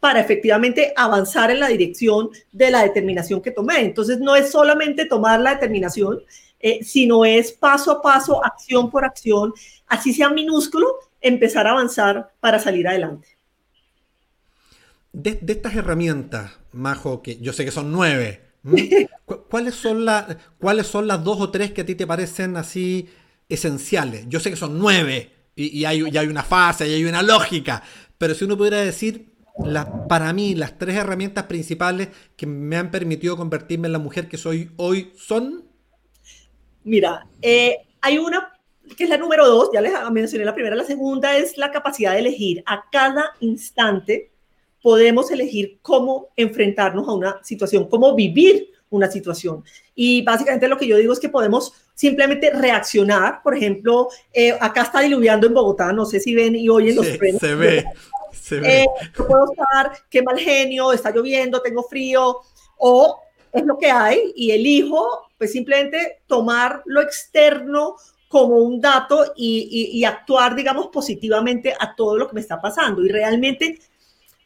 para 0.01 0.21
efectivamente 0.21 0.93
avanzar 0.97 1.51
en 1.51 1.61
la 1.61 1.69
dirección 1.69 2.31
de 2.53 2.71
la 2.71 2.83
determinación 2.83 3.43
que 3.43 3.51
tomé. 3.51 3.81
Entonces, 3.81 4.19
no 4.19 4.35
es 4.35 4.51
solamente 4.51 5.05
tomar 5.05 5.41
la 5.41 5.55
determinación, 5.55 6.21
eh, 6.61 6.83
sino 6.83 7.25
es 7.25 7.53
paso 7.53 7.93
a 7.93 8.03
paso, 8.03 8.45
acción 8.45 8.91
por 8.91 9.05
acción, 9.05 9.53
así 9.87 10.13
sea 10.13 10.31
minúsculo, 10.31 10.87
empezar 11.21 11.67
a 11.67 11.73
avanzar 11.73 12.33
para 12.41 12.59
salir 12.59 12.87
adelante. 12.89 13.29
De, 15.13 15.39
estas 15.47 15.75
herramientas, 15.75 16.53
Majo, 16.73 17.23
que 17.23 17.39
yo 17.39 17.53
sé 17.53 17.65
que 17.65 17.71
son 17.71 17.91
nueve, 17.91 18.43
¿cuáles 19.51 19.75
son, 19.75 20.07
¿cuáles 20.59 20.87
son 20.87 21.07
las 21.07 21.25
dos 21.25 21.41
o 21.41 21.51
tres 21.51 21.73
que 21.73 21.81
a 21.81 21.87
ti 21.87 21.95
te 21.95 22.07
parecen 22.07 22.57
así 22.57 23.09
esenciales? 23.49 24.27
Yo 24.29 24.39
sé 24.39 24.51
que 24.51 24.57
son 24.57 24.79
nueve 24.79 25.38
y, 25.59 25.85
hay, 25.85 26.03
hay 26.17 26.27
una 26.27 26.43
fase 26.43 26.89
y 26.89 26.95
hay 26.95 27.05
una 27.05 27.23
lógica, 27.23 27.83
pero 28.17 28.35
si 28.35 28.45
uno 28.45 28.57
pudiera 28.57 28.79
decir 28.79 29.29
para 30.09 30.33
mí, 30.33 30.55
las 30.55 30.79
tres 30.79 30.95
herramientas 30.95 31.45
principales 31.45 32.09
que 32.37 32.47
me 32.47 32.77
han 32.77 32.91
permitido 32.91 33.37
convertirme 33.37 33.89
en 33.89 33.93
la 33.93 33.99
mujer 33.99 34.29
que 34.29 34.37
soy 34.37 34.71
hoy 34.77 35.13
son? 35.17 35.65
Mira, 36.85 37.27
eh, 37.43 37.77
hay 38.01 38.19
una 38.19 38.53
que 38.97 39.05
es 39.05 39.11
la 39.11 39.19
número 39.19 39.47
dos, 39.47 39.71
ya 39.75 39.81
les 39.81 39.93
mencioné 40.11 40.45
la 40.45 40.55
primera, 40.55 40.75
la 40.75 40.85
segunda 40.85 41.37
es 41.37 41.59
la 41.59 41.71
capacidad 41.71 42.13
de 42.13 42.21
elegir. 42.21 42.63
A 42.67 42.85
cada 42.91 43.33
instante 43.41 44.31
podemos 44.81 45.31
elegir 45.31 45.79
cómo 45.83 46.29
enfrentarnos 46.37 47.07
a 47.07 47.13
una 47.13 47.43
situación, 47.43 47.89
cómo 47.89 48.15
vivir 48.15 48.71
una 48.91 49.11
situación. 49.11 49.65
Y 49.95 50.23
básicamente 50.23 50.69
lo 50.69 50.77
que 50.79 50.87
yo 50.87 50.97
digo 50.97 51.13
es 51.13 51.21
que 51.21 51.29
podemos 51.29 51.73
simplemente 51.95 52.51
reaccionar. 52.51 53.43
Por 53.43 53.57
ejemplo, 53.57 54.09
eh, 54.33 54.57
acá 54.61 54.83
está 54.83 55.01
diluviando 55.01 55.47
en 55.47 55.55
Bogotá, 55.55 55.93
no 55.93 56.07
sé 56.07 56.21
si 56.21 56.35
ven 56.35 56.55
y 56.57 56.69
oyen 56.69 56.97
los 56.97 57.09
frenos. 57.17 57.41
Se 57.41 57.55
ve, 57.55 57.85
eh, 58.51 58.87
puedo 59.17 59.51
estar, 59.51 59.93
qué 60.09 60.23
mal 60.23 60.39
genio, 60.39 60.93
está 60.93 61.11
lloviendo, 61.11 61.61
tengo 61.61 61.83
frío, 61.83 62.39
o 62.79 63.21
es 63.53 63.65
lo 63.65 63.79
que 63.79 63.91
hay 63.91 64.33
y 64.37 64.53
elijo, 64.53 65.29
pues 65.37 65.53
simplemente 65.53 66.21
tomar 66.27 66.83
lo 66.87 67.01
externo 67.01 67.97
como 68.29 68.57
un 68.59 68.81
dato 68.81 69.33
y, 69.37 69.91
y, 69.93 70.05
actuar, 70.05 70.55
digamos, 70.55 70.89
positivamente 70.89 71.75
a 71.79 71.95
todo 71.95 72.19
lo 72.19 72.29
que 72.29 72.35
me 72.35 72.41
está 72.43 72.61
pasando. 72.61 73.03
Y 73.03 73.09
realmente 73.09 73.79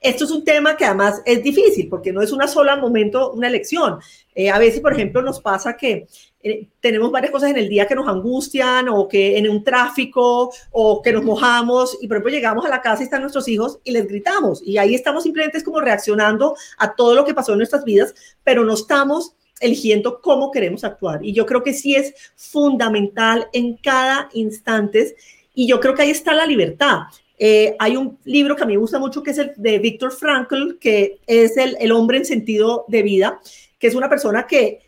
esto 0.00 0.24
es 0.24 0.30
un 0.30 0.44
tema 0.44 0.76
que 0.76 0.84
además 0.84 1.20
es 1.24 1.42
difícil 1.42 1.88
porque 1.88 2.12
no 2.12 2.22
es 2.22 2.32
una 2.32 2.46
sola 2.46 2.76
momento, 2.76 3.32
una 3.32 3.48
elección. 3.48 3.98
Eh, 4.34 4.50
a 4.50 4.58
veces, 4.58 4.80
por 4.80 4.92
ejemplo, 4.92 5.22
nos 5.22 5.40
pasa 5.40 5.76
que 5.76 6.06
eh, 6.42 6.68
tenemos 6.80 7.10
varias 7.10 7.30
cosas 7.30 7.50
en 7.50 7.58
el 7.58 7.68
día 7.68 7.86
que 7.86 7.94
nos 7.94 8.08
angustian 8.08 8.88
o 8.88 9.06
que 9.06 9.38
en 9.38 9.48
un 9.48 9.62
tráfico 9.62 10.52
o 10.70 11.02
que 11.02 11.12
nos 11.12 11.22
mojamos 11.22 11.96
y 12.00 12.08
por 12.08 12.16
ejemplo 12.16 12.32
llegamos 12.32 12.64
a 12.64 12.68
la 12.68 12.80
casa 12.80 13.02
y 13.02 13.04
están 13.04 13.20
nuestros 13.20 13.46
hijos 13.46 13.78
y 13.84 13.92
les 13.92 14.08
gritamos 14.08 14.60
y 14.64 14.76
ahí 14.76 14.94
estamos 14.94 15.22
simplemente 15.22 15.62
como 15.62 15.80
reaccionando 15.80 16.56
a 16.78 16.96
todo 16.96 17.14
lo 17.14 17.24
que 17.24 17.32
pasó 17.34 17.52
en 17.52 17.58
nuestras 17.58 17.84
vidas, 17.84 18.14
pero 18.42 18.64
no 18.64 18.74
estamos 18.74 19.34
eligiendo 19.60 20.20
cómo 20.20 20.50
queremos 20.50 20.82
actuar. 20.82 21.24
Y 21.24 21.32
yo 21.32 21.46
creo 21.46 21.62
que 21.62 21.72
sí 21.72 21.94
es 21.94 22.12
fundamental 22.34 23.48
en 23.52 23.76
cada 23.76 24.28
instante 24.32 25.14
y 25.54 25.68
yo 25.68 25.78
creo 25.78 25.94
que 25.94 26.02
ahí 26.02 26.10
está 26.10 26.34
la 26.34 26.46
libertad. 26.46 27.02
Eh, 27.38 27.76
hay 27.78 27.96
un 27.96 28.18
libro 28.24 28.56
que 28.56 28.62
a 28.62 28.66
mí 28.66 28.74
me 28.74 28.80
gusta 28.80 28.98
mucho 28.98 29.22
que 29.22 29.30
es 29.30 29.38
el 29.38 29.52
de 29.56 29.78
Víctor 29.78 30.12
Frankl, 30.12 30.78
que 30.80 31.18
es 31.26 31.56
el, 31.56 31.76
el 31.80 31.92
hombre 31.92 32.18
en 32.18 32.24
sentido 32.24 32.84
de 32.88 33.02
vida, 33.02 33.40
que 33.82 33.88
es 33.88 33.96
una 33.96 34.08
persona 34.08 34.46
que 34.46 34.78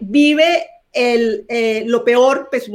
vive 0.00 0.66
el, 0.92 1.46
eh, 1.48 1.84
lo 1.86 2.02
peor, 2.02 2.48
pues 2.50 2.68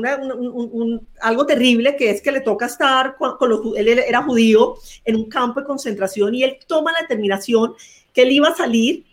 algo 1.19 1.45
terrible, 1.45 1.97
que 1.97 2.09
es 2.09 2.21
que 2.21 2.31
le 2.31 2.39
toca 2.39 2.67
estar 2.67 3.17
con, 3.17 3.49
los, 3.49 3.75
él 3.75 3.89
era 3.89 4.23
judío 4.23 4.75
en 5.03 5.17
un 5.17 5.25
campo 5.27 5.59
de 5.59 5.65
concentración 5.65 6.33
y 6.35 6.43
él 6.45 6.57
toma 6.67 6.93
la 6.93 7.01
determinación 7.01 7.73
que 8.13 8.21
él 8.21 8.31
iba 8.31 8.47
a 8.47 8.55
salir 8.55 9.03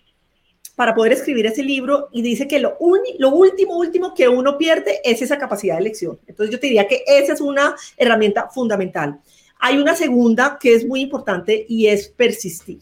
para 0.77 0.95
poder 0.95 1.15
escribir 1.15 1.45
ese 1.47 1.65
libro 1.65 2.09
y 2.13 2.23
dice 2.23 2.47
que 2.47 2.61
lo, 2.61 2.79
lo 3.19 3.31
último, 3.31 3.77
último 3.77 4.15
que 4.15 4.29
uno 4.29 4.57
pierde 4.57 5.01
es 5.03 5.23
esa 5.23 5.41
capacidad 5.41 5.75
de 5.75 5.81
elección. 5.81 6.21
Entonces 6.29 6.53
yo 6.53 6.61
te 6.61 6.69
diría 6.69 6.87
que 6.87 7.03
esa 7.05 7.33
es 7.33 7.41
una 7.41 7.75
herramienta 7.97 8.49
fundamental. 8.49 9.21
Hay 9.59 9.79
una 9.79 9.97
segunda 9.97 10.57
que 10.61 10.73
es 10.73 10.87
muy 10.87 11.01
importante 11.01 11.67
y 11.69 11.89
es 11.89 12.11
persistir. 12.11 12.79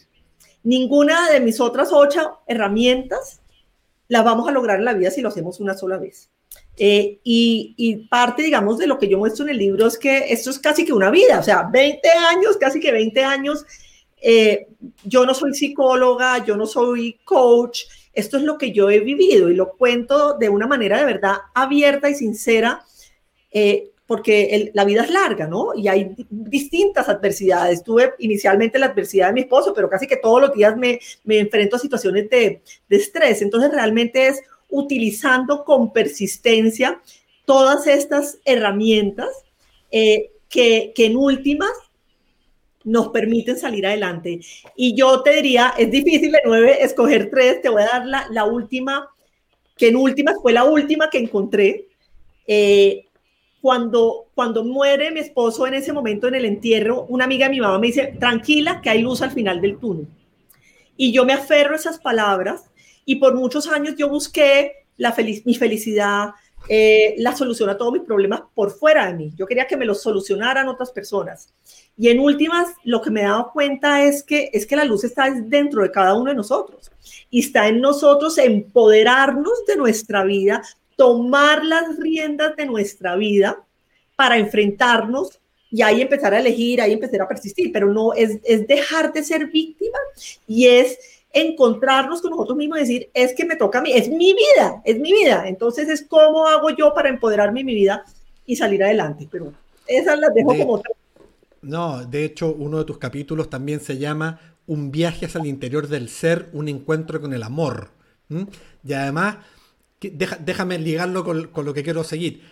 Ninguna 0.63 1.31
de 1.31 1.41
mis 1.41 1.59
otras 1.59 1.89
ocho 1.91 2.41
herramientas 2.47 3.42
la 4.13 4.21
vamos 4.21 4.47
a 4.47 4.53
lograr 4.53 4.79
en 4.79 4.85
la 4.85 4.93
vida 4.93 5.11
si 5.11 5.23
lo 5.23 5.31
hacemos 5.31 5.59
una 5.59 5.73
sola 5.73 5.97
vez. 5.97 6.29
Eh, 6.77 7.19
y, 7.25 8.07
parte, 8.11 8.43
digamos, 8.43 8.77
de 8.77 8.87
lo 8.87 8.99
que 8.99 9.09
yo 9.09 9.17
muestro 9.17 9.47
en 9.47 9.53
el 9.53 9.57
libro 9.57 9.87
es 9.87 9.97
que 9.97 10.31
esto 10.31 10.51
es 10.51 10.59
casi 10.59 10.85
que 10.85 10.93
una 10.93 11.11
vida, 11.11 11.39
o 11.39 11.43
sea, 11.43 11.63
20 11.73 12.07
años, 12.11 12.59
casi 12.59 12.79
que 12.79 12.93
20 12.93 13.25
años. 13.25 13.65
Eh, 14.21 14.67
yo 15.05 15.25
no 15.25 15.33
soy 15.33 15.55
psicóloga, 15.55 16.45
yo 16.45 16.59
no 16.59 16.67
soy 16.67 17.21
coach, 17.25 17.85
esto 18.13 18.37
es 18.37 18.43
lo 18.43 18.59
que 18.59 18.71
yo 18.71 18.91
he 18.91 19.01
vivido 19.01 19.49
y 19.49 19.55
lo 19.55 19.79
cuento 19.79 20.35
de 20.35 20.51
una 20.51 20.67
manera 20.67 20.99
de 20.99 21.07
verdad 21.07 21.37
abierta 21.55 22.11
y 22.11 22.15
sincera, 22.15 22.85
eh, 23.51 23.92
porque 24.07 24.71
la 24.75 24.85
vida 24.85 25.03
es 25.05 25.11
larga, 25.11 25.47
¿no? 25.47 25.75
Y 25.75 25.89
hay 25.89 26.15
distintas 26.29 27.09
adversidades. 27.09 27.83
Tuve 27.83 28.13
inicialmente 28.19 28.79
la 28.79 28.87
adversidad 28.87 29.29
de 29.29 29.35
mi 29.35 29.41
esposo, 29.43 29.73
pero 29.73 29.89
casi 29.89 30.07
que 30.07 30.17
todos 30.17 30.41
los 30.41 30.53
días 30.53 30.77
me, 30.77 30.99
me 31.25 31.39
enfrento 31.39 31.77
a 31.77 31.79
situaciones 31.79 32.29
de, 32.29 32.63
de 32.89 32.97
estrés. 32.97 33.41
Entonces 33.43 33.71
realmente 33.71 34.27
es 34.27 34.43
utilizando 34.69 35.65
con 35.65 35.93
persistencia 35.93 37.01
todas 37.45 37.87
estas 37.87 38.39
herramientas 38.45 39.29
eh, 39.91 40.31
que, 40.49 40.93
que 40.95 41.07
en 41.07 41.17
últimas 41.17 41.73
nos 42.85 43.09
permiten 43.09 43.57
salir 43.57 43.87
adelante. 43.87 44.41
Y 44.77 44.95
yo 44.95 45.23
te 45.23 45.37
diría, 45.37 45.75
es 45.79 45.91
difícil 45.91 46.33
de 46.33 46.41
nueve 46.45 46.83
escoger 46.83 47.31
tres, 47.31 47.63
te 47.63 47.69
voy 47.69 47.83
a 47.83 47.87
dar 47.87 48.07
la, 48.07 48.27
la 48.31 48.45
última, 48.45 49.09
que 49.77 49.89
en 49.89 49.97
últimas 49.97 50.37
fue 50.43 50.53
la 50.53 50.65
última 50.65 51.09
que 51.09 51.19
encontré. 51.19 51.87
Eh, 52.47 53.07
cuando, 53.63 54.27
cuando 54.35 54.65
muere 54.65 55.13
mi 55.13 55.21
esposo 55.21 55.69
en 55.69 55.75
ese 55.75 55.93
momento 55.93 56.27
en 56.27 56.35
el 56.35 56.45
entierro, 56.45 57.07
una 57.09 57.25
amiga 57.25 57.47
de 57.47 57.53
mi 57.53 57.61
mamá 57.61 57.79
me 57.79 57.87
dice, 57.87 58.17
tranquila, 58.19 58.81
que 58.83 58.91
hay 58.91 59.01
luz 59.01 59.23
al 59.23 59.31
final 59.31 59.61
del 59.61 59.79
túnel. 59.79 60.09
Y 60.97 61.13
yo 61.13 61.25
me 61.25 61.33
aferro 61.33 61.75
a 61.75 61.77
esas 61.77 62.01
palabras 62.01 62.65
y 63.05 63.17
por 63.17 63.35
muchos 63.35 63.69
años 63.69 63.95
yo 63.97 64.09
busqué 64.09 64.73
la 64.97 65.15
mi 65.45 65.55
felicidad, 65.55 66.31
eh, 66.69 67.15
la 67.19 67.37
solución 67.37 67.71
a 67.71 67.77
todos 67.77 67.93
mis 67.93 68.03
problemas 68.03 68.43
por 68.53 68.73
fuera 68.73 69.07
de 69.07 69.15
mí. 69.15 69.33
Yo 69.37 69.47
quería 69.47 69.69
que 69.69 69.77
me 69.77 69.87
los 69.87 70.03
solucionaran 70.03 70.69
otras 70.69 70.91
personas. 70.91 71.53
Y 71.97 72.09
en 72.09 72.19
últimas, 72.19 72.75
lo 72.83 73.01
que 73.01 73.11
me 73.11 73.21
he 73.21 73.25
dado 73.25 73.53
cuenta 73.53 74.03
es 74.03 74.25
que, 74.25 74.51
es 74.53 74.67
que 74.67 74.77
la 74.77 74.85
luz 74.85 75.05
está 75.05 75.31
dentro 75.31 75.83
de 75.83 75.91
cada 75.93 76.15
uno 76.15 76.31
de 76.31 76.37
nosotros 76.37 76.91
y 77.31 77.41
está 77.41 77.69
en 77.69 77.81
nosotros 77.81 78.39
empoderarnos 78.39 79.65
de 79.67 79.77
nuestra 79.77 80.25
vida, 80.25 80.63
tomar 80.97 81.65
las 81.65 81.99
riendas 81.99 82.57
de 82.57 82.67
nuestra 82.67 83.17
vida 83.17 83.65
para 84.17 84.39
enfrentarnos 84.39 85.41
y 85.71 85.83
ahí 85.83 86.03
empezar 86.03 86.35
a 86.35 86.39
elegir, 86.39 86.81
ahí 86.81 86.93
empezar 86.93 87.23
a 87.23 87.29
persistir, 87.29 87.73
pero 87.73 87.93
no 87.93 88.13
es, 88.13 88.39
es 88.45 88.67
dejar 88.67 89.13
de 89.13 89.23
ser 89.23 89.47
víctima 89.47 89.99
y 90.47 90.67
es 90.67 90.99
encontrarnos 91.33 92.21
con 92.21 92.31
nosotros 92.31 92.57
mismos 92.57 92.79
y 92.79 92.81
decir, 92.83 93.11
es 93.15 93.33
que 93.35 93.45
me 93.45 93.57
toca 93.57 93.79
a 93.79 93.83
mí, 93.83 93.93
es 93.93 94.09
mi 94.09 94.35
vida, 94.35 94.83
es 94.85 94.99
mi 94.99 95.13
vida. 95.13 95.49
Entonces 95.49 95.89
es 95.89 96.05
cómo 96.07 96.47
hago 96.47 96.71
yo 96.71 96.93
para 96.95 97.09
empoderarme 97.09 97.61
en 97.61 97.67
mi 97.67 97.75
vida 97.75 98.05
y 98.47 98.57
salir 98.57 98.85
adelante. 98.85 99.27
Pero 99.31 99.53
esas 99.87 100.19
las 100.19 100.35
dejo 100.35 100.57
como... 100.57 100.83
No, 101.63 102.05
de 102.05 102.25
hecho, 102.25 102.53
uno 102.53 102.79
de 102.79 102.85
tus 102.85 102.99
capítulos 102.99 103.49
también 103.49 103.81
se 103.81 103.97
llama 103.97 104.41
Un 104.67 104.91
viaje 104.91 105.27
hacia 105.27 105.41
el 105.41 105.47
interior 105.47 105.89
del 105.89 106.09
ser, 106.09 106.49
un 106.53 106.69
encuentro 106.69 107.21
con 107.21 107.33
el 107.33 107.43
amor. 107.43 107.91
Y 108.85 108.93
además 108.93 109.37
déjame 110.11 110.79
ligarlo 110.79 111.25
con, 111.25 111.51
lo 111.55 111.75
que 111.75 111.83
quiero 111.83 112.05
seguir. 112.05 112.43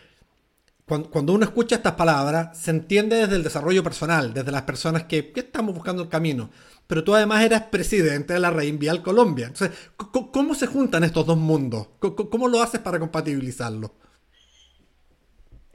Cuando, 0.86 1.32
uno 1.32 1.44
escucha 1.44 1.76
estas 1.76 1.94
palabras, 1.94 2.58
se 2.58 2.72
entiende 2.72 3.16
desde 3.16 3.36
el 3.36 3.44
desarrollo 3.44 3.84
personal, 3.84 4.34
desde 4.34 4.50
las 4.50 4.62
personas 4.62 5.04
que, 5.04 5.32
estamos 5.36 5.74
buscando 5.74 6.02
el 6.02 6.08
camino. 6.08 6.50
Pero 6.88 7.04
tú 7.04 7.14
además 7.14 7.44
eras 7.44 7.62
presidente 7.70 8.32
de 8.32 8.40
la 8.40 8.50
Vial 8.50 9.00
Colombia. 9.00 9.46
Entonces, 9.46 9.76
¿cómo 9.96 10.56
se 10.56 10.66
juntan 10.66 11.04
estos 11.04 11.24
dos 11.24 11.36
mundos? 11.36 11.86
¿Cómo, 12.00 12.48
lo 12.48 12.60
haces 12.60 12.80
para 12.80 12.98
compatibilizarlo? 12.98 13.92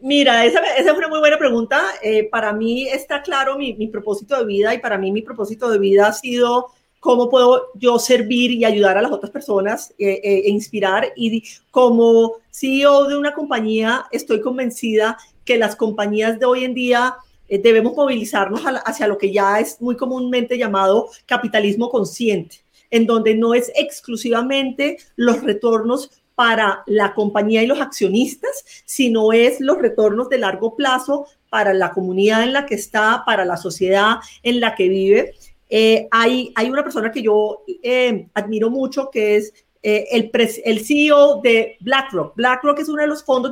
Mira, 0.01 0.43
esa, 0.43 0.59
es 0.75 0.85
una 0.91 1.07
muy 1.07 1.19
buena 1.19 1.37
pregunta. 1.37 1.81
Eh, 2.03 2.27
para 2.29 2.51
mí 2.51 2.89
está 2.89 3.21
claro 3.21 3.57
mi, 3.57 3.87
propósito 3.87 4.37
de 4.37 4.45
vida 4.45 4.73
y 4.73 4.79
para 4.79 4.97
mí 4.97 5.13
mi 5.13 5.21
propósito 5.21 5.69
de 5.69 5.79
vida 5.79 6.07
ha 6.07 6.13
sido 6.13 6.67
cómo 7.05 7.29
puedo 7.29 7.67
yo 7.75 7.99
servir 7.99 8.49
y 8.49 8.65
ayudar 8.65 8.97
a 8.97 9.01
las 9.03 9.11
otras 9.11 9.29
personas 9.29 9.93
eh, 9.99 10.19
eh, 10.23 10.41
e 10.45 10.49
inspirar. 10.49 11.13
Y 11.15 11.43
como 11.69 12.37
CEO 12.49 13.05
de 13.07 13.15
una 13.15 13.31
compañía, 13.31 14.07
estoy 14.11 14.41
convencida 14.41 15.15
que 15.45 15.59
las 15.59 15.75
compañías 15.75 16.39
de 16.39 16.47
hoy 16.47 16.63
en 16.63 16.73
día 16.73 17.15
eh, 17.47 17.59
debemos 17.59 17.95
movilizarnos 17.95 18.61
hacia 18.63 19.07
lo 19.07 19.19
que 19.19 19.31
ya 19.31 19.59
es 19.59 19.79
muy 19.79 19.95
comúnmente 19.95 20.57
llamado 20.57 21.09
capitalismo 21.27 21.91
consciente. 21.91 22.65
en 22.89 23.05
donde 23.05 23.35
no 23.35 23.53
es 23.53 23.71
exclusivamente 23.75 24.97
los 25.15 25.41
retornos 25.41 26.09
para 26.33 26.83
la 26.85 27.13
compañía 27.13 27.61
y 27.61 27.67
los 27.67 27.81
accionistas, 27.81 28.63
sino 28.85 29.33
es 29.33 29.59
los 29.59 29.79
retornos 29.79 30.29
de 30.29 30.37
largo 30.37 30.75
plazo 30.75 31.25
para 31.49 31.73
la 31.73 31.91
comunidad 31.91 32.43
en 32.43 32.53
la 32.53 32.65
que 32.65 32.75
está, 32.75 33.23
para 33.25 33.43
la 33.43 33.57
sociedad 33.57 34.17
en 34.43 34.59
la 34.59 34.75
que 34.75 34.87
vive. 34.87 35.33
Eh, 35.69 36.07
hay, 36.11 36.51
hay 36.55 36.69
una 36.69 36.83
persona 36.83 37.11
que 37.11 37.21
yo 37.21 37.63
eh, 37.81 38.27
admiro 38.33 38.69
mucho 38.69 39.09
que 39.09 39.37
es 39.37 39.53
eh, 39.87 40.07
el, 40.11 40.31
el, 40.63 40.85
CEO 40.85 41.41
de 41.41 41.77
BlackRock. 41.79 42.35
BlackRock 42.35 42.79
es 42.79 42.89
uno 42.89 43.01
de 43.01 43.07
los 43.07 43.23
fondos 43.23 43.51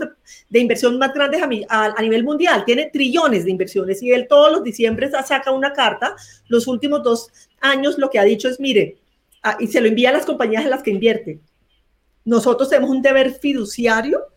de, 0.50 0.60
inversión 0.60 0.98
más 0.98 1.14
grandes 1.14 1.42
a, 1.70 1.86
a, 1.86 2.02
nivel 2.02 2.24
mundial, 2.24 2.66
tiene 2.66 2.90
trillones 2.92 3.46
de 3.46 3.52
inversiones 3.52 4.02
y 4.02 4.12
él 4.12 4.28
todos 4.28 4.52
los 4.52 4.64
diciembre 4.64 5.12
saca 5.12 5.52
una 5.52 5.74
carta. 5.74 6.16
Los 6.48 6.68
últimos 6.68 7.04
dos 7.04 7.30
años 7.62 8.00
lo 8.00 8.10
que 8.10 8.18
ha 8.18 8.24
dicho 8.24 8.50
es, 8.50 8.60
mire, 8.60 8.98
ah, 9.44 9.58
y 9.60 9.68
se 9.68 9.80
lo 9.80 9.88
envía 9.88 10.10
a 10.10 10.14
las 10.14 10.26
compañías 10.26 10.64
en 10.64 10.72
las 10.72 10.82
que 10.82 10.90
invierte. 10.90 11.40
Nosotros 12.26 12.68
tenemos 12.68 12.90
un 12.90 13.04
deber 13.04 13.34
fiduciario 13.34 14.33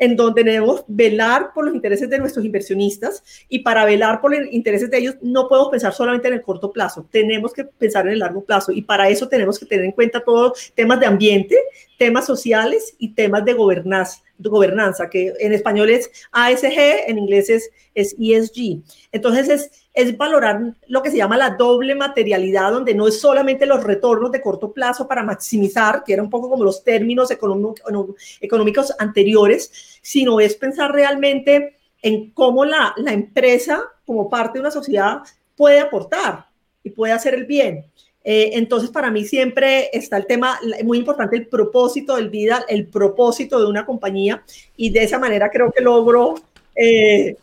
en 0.00 0.16
donde 0.16 0.42
debemos 0.42 0.82
velar 0.88 1.52
por 1.54 1.66
los 1.66 1.74
intereses 1.74 2.08
de 2.10 2.18
nuestros 2.18 2.44
inversionistas 2.44 3.22
y 3.48 3.60
para 3.60 3.84
velar 3.84 4.20
por 4.20 4.36
los 4.36 4.50
intereses 4.50 4.90
de 4.90 4.98
ellos 4.98 5.14
no 5.20 5.46
podemos 5.46 5.70
pensar 5.70 5.92
solamente 5.92 6.26
en 6.26 6.34
el 6.34 6.42
corto 6.42 6.72
plazo, 6.72 7.06
tenemos 7.10 7.52
que 7.52 7.64
pensar 7.64 8.06
en 8.06 8.14
el 8.14 8.18
largo 8.18 8.42
plazo 8.42 8.72
y 8.72 8.82
para 8.82 9.08
eso 9.08 9.28
tenemos 9.28 9.58
que 9.58 9.66
tener 9.66 9.84
en 9.84 9.92
cuenta 9.92 10.24
todos 10.24 10.72
temas 10.74 10.98
de 10.98 11.06
ambiente, 11.06 11.56
temas 11.98 12.26
sociales 12.26 12.94
y 12.98 13.12
temas 13.12 13.44
de 13.44 13.52
gobernanza, 13.52 14.22
gobernanza 14.48 15.10
que 15.10 15.32
en 15.38 15.52
español 15.52 15.90
es 15.90 16.10
ASG, 16.32 17.08
en 17.08 17.18
inglés 17.18 17.50
es, 17.50 17.70
es 17.94 18.16
ESG. 18.18 18.82
Entonces 19.12 19.48
es, 19.48 19.70
es 19.92 20.16
valorar 20.16 20.74
lo 20.86 21.02
que 21.02 21.10
se 21.10 21.16
llama 21.16 21.36
la 21.36 21.50
doble 21.50 21.94
materialidad, 21.94 22.72
donde 22.72 22.94
no 22.94 23.08
es 23.08 23.20
solamente 23.20 23.66
los 23.66 23.82
retornos 23.82 24.32
de 24.32 24.40
corto 24.40 24.72
plazo 24.72 25.06
para 25.06 25.22
maximizar, 25.22 26.04
que 26.04 26.12
era 26.12 26.22
un 26.22 26.30
poco 26.30 26.48
como 26.48 26.64
los 26.64 26.84
términos 26.84 27.30
económicos 27.30 28.94
anteriores, 28.98 29.98
sino 30.00 30.40
es 30.40 30.54
pensar 30.54 30.92
realmente 30.92 31.76
en 32.02 32.30
cómo 32.30 32.64
la, 32.64 32.94
la 32.96 33.12
empresa, 33.12 33.82
como 34.06 34.30
parte 34.30 34.58
de 34.58 34.60
una 34.60 34.70
sociedad, 34.70 35.18
puede 35.56 35.80
aportar 35.80 36.46
y 36.82 36.90
puede 36.90 37.12
hacer 37.12 37.34
el 37.34 37.44
bien. 37.44 37.84
Eh, 38.22 38.50
entonces, 38.54 38.90
para 38.90 39.10
mí 39.10 39.24
siempre 39.24 39.88
está 39.92 40.16
el 40.16 40.26
tema 40.26 40.58
muy 40.84 40.98
importante, 40.98 41.36
el 41.36 41.46
propósito 41.46 42.16
del 42.16 42.28
vida, 42.28 42.64
el 42.68 42.86
propósito 42.86 43.58
de 43.58 43.66
una 43.66 43.86
compañía, 43.86 44.42
y 44.76 44.90
de 44.90 45.04
esa 45.04 45.18
manera 45.18 45.50
creo 45.50 45.72
que 45.72 45.82
logro 45.82 46.34
eh, 46.74 47.36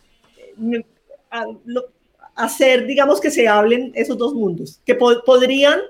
hacer, 2.34 2.86
digamos, 2.86 3.20
que 3.20 3.30
se 3.30 3.48
hablen 3.48 3.90
esos 3.94 4.16
dos 4.16 4.34
mundos, 4.34 4.80
que 4.86 4.94
podrían 4.94 5.80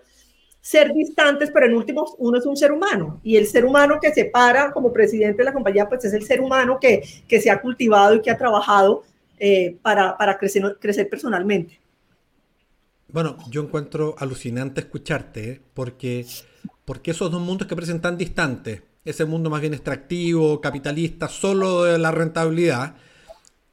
ser 0.61 0.93
distantes, 0.93 1.51
pero 1.53 1.67
en 1.67 1.75
último 1.75 2.15
uno 2.19 2.39
es 2.39 2.47
un 2.47 2.57
ser 2.57 2.73
humano, 2.73 3.21
y 3.23 3.37
el 3.37 3.47
ser 3.47 3.67
humano 3.67 3.99
que 4.01 4.13
se 4.13 4.25
para 4.25 4.73
como 4.73 4.93
presidente 4.93 5.39
de 5.39 5.45
la 5.45 5.53
compañía, 5.53 5.87
pues 5.87 6.05
es 6.07 6.15
el 6.15 6.25
ser 6.25 6.41
humano 6.41 6.79
que, 6.81 7.03
que 7.29 7.41
se 7.41 7.51
ha 7.51 7.61
cultivado 7.61 8.15
y 8.15 8.23
que 8.23 8.31
ha 8.31 8.39
trabajado 8.39 9.05
eh, 9.39 9.77
para, 9.83 10.17
para 10.17 10.39
crecer, 10.39 10.79
crecer 10.81 11.09
personalmente. 11.09 11.79
Bueno, 13.11 13.39
yo 13.51 13.63
encuentro 13.63 14.15
alucinante 14.19 14.83
escucharte, 14.83 15.51
¿eh? 15.51 15.63
porque, 15.73 16.27
porque 16.85 17.13
esos 17.13 17.31
dos 17.31 17.41
mundos 17.41 17.67
que 17.67 17.75
parecen 17.75 18.03
tan 18.03 18.19
distantes, 18.19 18.83
ese 19.03 19.25
mundo 19.25 19.49
más 19.49 19.63
bien 19.63 19.73
extractivo, 19.73 20.61
capitalista, 20.61 21.27
solo 21.27 21.85
de 21.85 21.99
la 21.99 22.11
rentabilidad, 22.11 22.97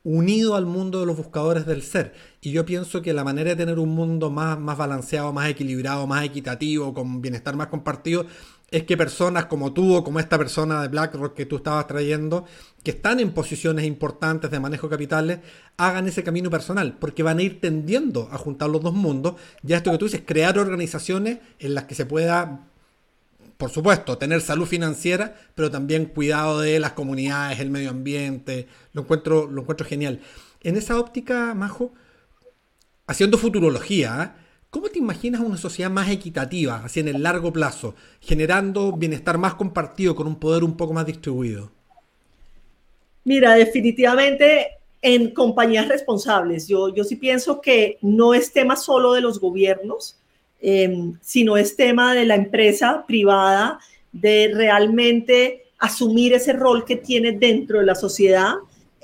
unido 0.05 0.55
al 0.55 0.65
mundo 0.65 1.01
de 1.01 1.05
los 1.05 1.17
buscadores 1.17 1.65
del 1.65 1.81
ser. 1.81 2.13
Y 2.39 2.51
yo 2.51 2.65
pienso 2.65 3.01
que 3.01 3.11
la 3.11 3.25
manera 3.25 3.49
de 3.49 3.55
tener 3.57 3.77
un 3.77 3.89
mundo 3.89 4.29
más, 4.29 4.57
más 4.57 4.77
balanceado, 4.77 5.33
más 5.33 5.49
equilibrado, 5.49 6.07
más 6.07 6.23
equitativo, 6.23 6.93
con 6.93 7.21
bienestar 7.21 7.57
más 7.57 7.67
compartido, 7.67 8.25
es 8.75 8.83
que 8.83 8.97
personas 8.97 9.45
como 9.45 9.71
tú 9.71 9.95
o 9.95 10.03
como 10.03 10.19
esta 10.19 10.37
persona 10.37 10.81
de 10.81 10.89
BlackRock 10.89 11.33
que 11.33 11.45
tú 11.45 11.55
estabas 11.55 11.87
trayendo, 11.87 12.43
que 12.83 12.91
están 12.91 13.21
en 13.21 13.31
posiciones 13.31 13.85
importantes 13.85 14.51
de 14.51 14.59
manejo 14.59 14.87
de 14.87 14.91
capitales, 14.91 15.39
hagan 15.77 16.09
ese 16.09 16.25
camino 16.25 16.49
personal, 16.49 16.97
porque 16.99 17.23
van 17.23 17.37
a 17.37 17.43
ir 17.43 17.61
tendiendo 17.61 18.27
a 18.33 18.37
juntar 18.37 18.69
los 18.69 18.81
dos 18.81 18.93
mundos. 18.93 19.35
Ya 19.63 19.77
esto 19.77 19.91
que 19.91 19.97
tú 19.97 20.05
dices, 20.05 20.23
crear 20.25 20.59
organizaciones 20.59 21.39
en 21.59 21.73
las 21.73 21.85
que 21.85 21.95
se 21.95 22.05
pueda, 22.05 22.67
por 23.55 23.69
supuesto, 23.69 24.17
tener 24.17 24.41
salud 24.41 24.65
financiera, 24.65 25.35
pero 25.55 25.71
también 25.71 26.07
cuidado 26.07 26.59
de 26.59 26.77
las 26.81 26.91
comunidades, 26.91 27.61
el 27.61 27.69
medio 27.69 27.91
ambiente. 27.91 28.67
Lo 28.91 29.03
encuentro, 29.03 29.49
lo 29.49 29.61
encuentro 29.61 29.87
genial. 29.87 30.19
En 30.63 30.75
esa 30.75 30.99
óptica, 30.99 31.53
Majo, 31.55 31.93
haciendo 33.07 33.37
futurología, 33.37 34.35
¿eh? 34.37 34.44
¿Cómo 34.75 34.89
te 34.89 34.99
imaginas 34.99 35.39
una 35.39 35.55
sociedad 35.55 35.89
más 35.89 36.09
equitativa, 36.09 36.81
así 36.83 36.99
en 36.99 37.07
el 37.07 37.23
largo 37.23 37.53
plazo, 37.53 37.95
generando 38.19 38.91
bienestar 38.91 39.37
más 39.37 39.53
compartido 39.53 40.17
con 40.17 40.27
un 40.27 40.35
poder 40.35 40.65
un 40.65 40.75
poco 40.75 40.91
más 40.91 41.05
distribuido? 41.05 41.71
Mira, 43.23 43.55
definitivamente 43.55 44.71
en 45.01 45.33
compañías 45.33 45.87
responsables. 45.87 46.67
Yo, 46.67 46.93
yo 46.93 47.05
sí 47.05 47.15
pienso 47.15 47.61
que 47.61 47.97
no 48.01 48.33
es 48.33 48.51
tema 48.51 48.75
solo 48.75 49.13
de 49.13 49.21
los 49.21 49.39
gobiernos, 49.39 50.17
em, 50.59 51.17
sino 51.21 51.55
es 51.55 51.77
tema 51.77 52.13
de 52.13 52.25
la 52.25 52.35
empresa 52.35 53.05
privada 53.07 53.79
de 54.11 54.51
realmente 54.53 55.67
asumir 55.79 56.33
ese 56.33 56.51
rol 56.51 56.83
que 56.83 56.97
tiene 56.97 57.31
dentro 57.31 57.79
de 57.79 57.85
la 57.85 57.95
sociedad, 57.95 58.55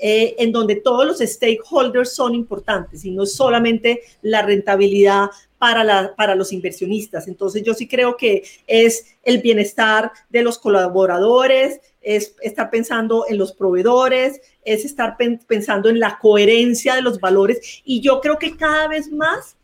eh, 0.04 0.34
en 0.38 0.50
donde 0.50 0.74
todos 0.74 1.06
los 1.06 1.18
stakeholders 1.20 2.12
son 2.12 2.34
importantes 2.34 3.04
y 3.04 3.12
no 3.12 3.24
solamente 3.24 4.02
la 4.20 4.42
rentabilidad 4.42 5.28
para, 5.58 6.16
para 6.16 6.34
los 6.34 6.52
inversionistas. 6.52 7.28
Entonces 7.28 7.62
yo 7.62 7.72
sí 7.72 7.86
creo 7.86 8.16
que 8.16 8.42
es 8.66 9.14
el 9.22 9.38
bienestar 9.38 10.10
de 10.28 10.42
los 10.42 10.58
colaboradores, 10.58 11.80
es 12.00 12.34
estar 12.40 12.68
pensando 12.68 13.26
en 13.28 13.38
los 13.38 13.52
proveedores, 13.52 14.40
es 14.64 14.84
estar 14.84 15.16
pensando 15.46 15.88
en 15.88 16.00
la 16.00 16.18
coherencia 16.18 16.96
de 16.96 17.02
los 17.02 17.20
valores. 17.20 17.80
Y 17.84 18.00
yo 18.00 18.20
creo 18.20 18.40
que 18.40 18.56
cada 18.56 18.88
vez 18.88 19.12
más, 19.12 19.56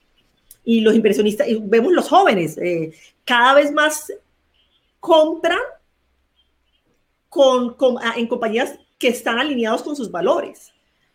y 0.65 0.83
los 0.83 0.95
inversionistas, 0.95 1.49
y 1.49 1.57
vemos 1.57 1.93
los 1.93 2.09
jóvenes, 2.09 2.57
eh, 2.59 2.93
cada 3.25 3.55
vez 3.55 3.73
más 3.73 4.13
compran 5.01 5.59
con, 7.29 7.75
en 8.17 8.29
compañías 8.29 8.79
que 8.99 9.09
están 9.09 9.39
alineados 9.39 9.83
con 9.83 9.97
sus 9.97 10.11
valores. 10.11 10.73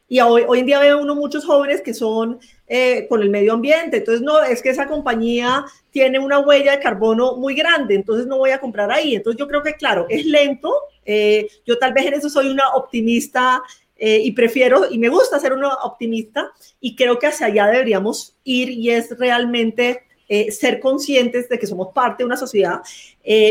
Y 0.08 0.19
hoy, 0.19 0.43
hoy 0.48 0.60
en 0.60 0.65
día 0.65 0.80
veo 0.80 1.02
uno 1.02 1.15
muchos 1.15 1.46
jóvenes 1.46 1.82
que 1.82 1.93
son 1.93 2.39
eh, 2.67 3.08
con 3.10 3.22
el 3.22 3.30
medio 3.30 3.54
ambiente. 3.54 3.98
Entonces, 3.98 4.22
no, 4.22 4.41
es 4.43 4.62
que 4.62 4.69
esa 4.69 4.88
compañía 4.88 5.65
tiene 5.91 6.19
una 6.19 6.39
huella 6.39 6.74
de 6.74 6.80
carbono 6.80 7.36
muy 7.38 7.56
grande, 7.56 7.96
entonces 7.96 8.28
no 8.28 8.38
voy 8.38 8.52
a 8.52 8.60
comprar 8.60 8.91
ahí. 8.91 9.15
Entonces, 9.15 9.39
yo 9.39 9.48
creo 9.48 9.63
que, 9.63 9.74
claro, 9.74 10.06
es 10.10 10.26
lento. 10.26 10.74
Eh, 11.06 11.48
yo 11.65 11.78
tal 11.78 11.93
vez 11.93 12.06
en 12.06 12.13
eso 12.13 12.30
soy 12.30 12.50
una 12.50 12.69
optimista 12.76 13.62
eh, 13.98 14.19
y 14.24 14.32
prefiero, 14.32 14.89
y 14.89 14.98
me 14.98 15.10
gusta 15.10 15.39
ser 15.39 15.54
una 15.54 15.74
optimista, 15.84 16.52
y 16.80 16.96
creo 16.96 17.17
que 17.17 17.28
hacia 17.28 17.48
allá 17.48 17.67
deberíamos 17.67 18.36
ir 18.43 18.69
y 18.69 18.89
es 18.89 19.17
realmente 19.17 20.04
ser 20.50 20.80
conscientes 20.80 21.48
de 21.48 21.60
que 21.60 21.67
somos 21.67 21.89
parte 21.93 22.24
de 22.24 22.26
una 22.26 22.38
sociedad. 22.38 22.82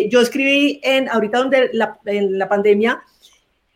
yo 0.08 0.20
escribí 0.20 0.80
en, 0.82 1.08
ahorita 1.08 1.38
donde 1.38 1.70
en 2.06 2.38
la 2.38 2.48
pandemia, 2.48 3.00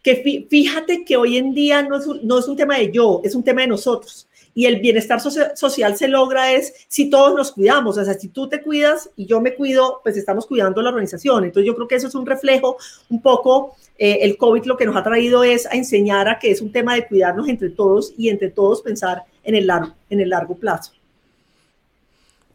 que 0.06 0.46
fíjate 0.48 1.04
que 1.04 1.16
hoy 1.16 1.36
en 1.36 1.52
día 1.52 1.82
no 1.82 1.96
es, 1.96 2.06
un, 2.06 2.20
no 2.22 2.38
es 2.38 2.46
un 2.46 2.54
tema 2.54 2.78
de 2.78 2.92
yo, 2.92 3.20
es 3.24 3.34
un 3.34 3.42
tema 3.42 3.62
de 3.62 3.66
nosotros. 3.66 4.28
Y 4.54 4.66
el 4.66 4.78
bienestar 4.78 5.20
social 5.20 5.96
se 5.96 6.06
logra 6.06 6.52
es 6.52 6.72
si 6.86 7.10
todos 7.10 7.34
nos 7.34 7.50
cuidamos, 7.50 7.98
o 7.98 8.04
sea, 8.04 8.14
si 8.14 8.28
tú 8.28 8.48
te 8.48 8.62
cuidas 8.62 9.10
y 9.16 9.26
yo 9.26 9.40
me 9.40 9.56
cuido, 9.56 10.00
pues 10.04 10.16
estamos 10.16 10.46
cuidando 10.46 10.80
la 10.80 10.90
organización. 10.90 11.44
Entonces 11.44 11.66
yo 11.66 11.74
creo 11.74 11.88
que 11.88 11.96
eso 11.96 12.06
es 12.06 12.14
un 12.14 12.24
reflejo 12.24 12.76
un 13.10 13.20
poco, 13.20 13.74
eh, 13.98 14.18
el 14.22 14.36
COVID 14.36 14.66
lo 14.66 14.76
que 14.76 14.86
nos 14.86 14.94
ha 14.94 15.02
traído 15.02 15.42
es 15.42 15.66
a 15.66 15.72
enseñar 15.72 16.28
a 16.28 16.38
que 16.38 16.52
es 16.52 16.60
un 16.60 16.70
tema 16.70 16.94
de 16.94 17.08
cuidarnos 17.08 17.48
entre 17.48 17.70
todos 17.70 18.14
y 18.16 18.28
entre 18.28 18.50
todos 18.50 18.82
pensar 18.82 19.24
en 19.42 19.56
el 19.56 19.66
largo, 19.66 19.92
en 20.08 20.20
el 20.20 20.28
largo 20.28 20.54
plazo. 20.54 20.92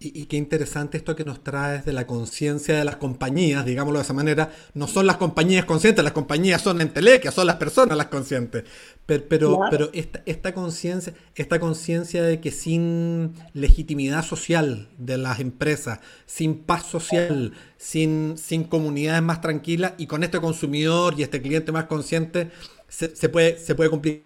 Y, 0.03 0.25
qué 0.25 0.35
interesante 0.35 0.97
esto 0.97 1.15
que 1.15 1.23
nos 1.23 1.43
traes 1.43 1.85
de 1.85 1.93
la 1.93 2.07
conciencia 2.07 2.75
de 2.75 2.83
las 2.83 2.95
compañías, 2.95 3.63
digámoslo 3.63 3.99
de 3.99 4.03
esa 4.03 4.13
manera. 4.13 4.51
No 4.73 4.87
son 4.87 5.05
las 5.05 5.17
compañías 5.17 5.65
conscientes, 5.65 6.03
las 6.03 6.13
compañías 6.13 6.59
son 6.63 6.77
la 6.77 6.83
entelequia, 6.83 7.31
son 7.31 7.45
las 7.45 7.57
personas 7.57 7.95
las 7.95 8.07
conscientes. 8.07 8.63
Pero, 9.05 9.25
pero, 9.29 9.59
pero 9.69 9.89
esta, 9.93 10.23
esta 10.25 10.55
conciencia 10.55 11.13
esta 11.35 11.59
conciencia 11.59 12.23
de 12.23 12.39
que 12.39 12.49
sin 12.49 13.35
legitimidad 13.53 14.25
social 14.25 14.89
de 14.97 15.19
las 15.19 15.39
empresas, 15.39 15.99
sin 16.25 16.55
paz 16.55 16.87
social, 16.87 17.53
sin, 17.77 18.39
sin 18.39 18.63
comunidades 18.63 19.21
más 19.21 19.39
tranquilas 19.39 19.93
y 19.99 20.07
con 20.07 20.23
este 20.23 20.39
consumidor 20.39 21.13
y 21.15 21.23
este 21.23 21.43
cliente 21.43 21.71
más 21.71 21.85
consciente, 21.85 22.49
se, 22.87 23.29
puede, 23.29 23.59
se 23.59 23.75
puede 23.75 23.91
cumplir 23.91 24.23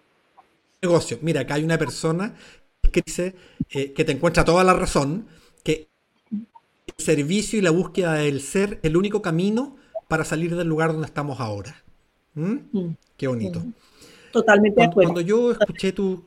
el 0.80 0.88
negocio. 0.88 1.18
Mira, 1.20 1.42
acá 1.42 1.54
hay 1.54 1.64
una 1.64 1.76
persona 1.76 2.34
que 2.90 3.02
dice 3.04 3.34
eh, 3.70 3.92
que 3.92 4.04
te 4.04 4.12
encuentra 4.12 4.42
toda 4.42 4.64
la 4.64 4.72
razón 4.72 5.26
que 5.66 5.88
el 6.86 7.04
servicio 7.04 7.58
y 7.58 7.62
la 7.62 7.70
búsqueda 7.70 8.14
del 8.14 8.40
ser 8.40 8.78
el 8.82 8.96
único 8.96 9.20
camino 9.20 9.76
para 10.08 10.24
salir 10.24 10.54
del 10.54 10.68
lugar 10.68 10.92
donde 10.92 11.06
estamos 11.06 11.40
ahora. 11.40 11.82
¿Mm? 12.34 12.58
Qué 13.16 13.26
bonito. 13.26 13.64
Totalmente 14.32 14.76
cuando, 14.76 14.94
Cuando 14.94 15.20
yo 15.20 15.52
escuché 15.52 15.92
tu, 15.92 16.24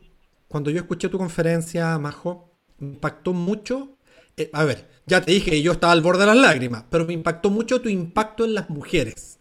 cuando 0.48 0.70
yo 0.70 0.80
escuché 0.80 1.10
tu 1.10 1.18
conferencia, 1.18 1.98
Majo, 2.00 2.50
impactó 2.80 3.34
mucho 3.34 3.96
eh, 4.40 4.50
a 4.54 4.64
ver, 4.64 4.88
ya 5.06 5.22
te 5.22 5.34
dije 5.34 5.52
que 5.52 5.62
yo 5.62 5.74
estaba 5.74 5.92
al 5.92 6.02
borde 6.02 6.22
de 6.22 6.28
las 6.28 6.38
lágrimas, 6.38 6.86
pero 6.90 7.06
me 7.06 7.14
impactó 7.14 7.50
mucho 7.50 7.82
tu 7.82 7.90
impacto 7.90 8.46
en 8.46 8.54
las 8.54 8.70
mujeres. 8.70 9.38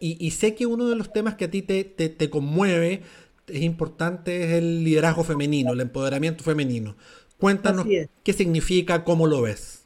Y, 0.00 0.32
sé 0.32 0.56
que 0.56 0.66
uno 0.66 0.88
de 0.88 0.96
los 0.96 1.12
temas 1.12 1.36
que 1.36 1.44
a 1.44 1.50
ti 1.50 1.62
te, 1.62 1.84
te, 1.84 2.30
conmueve, 2.30 3.02
es 3.46 3.62
importante, 3.62 4.44
es 4.44 4.52
el 4.54 4.82
liderazgo 4.82 5.22
femenino, 5.22 5.74
el 5.74 5.80
empoderamiento 5.80 6.42
femenino. 6.42 6.96
Cuéntanos 7.38 7.86
qué 8.22 8.32
significa, 8.32 9.04
cómo 9.04 9.26
lo 9.26 9.42
ves. 9.42 9.84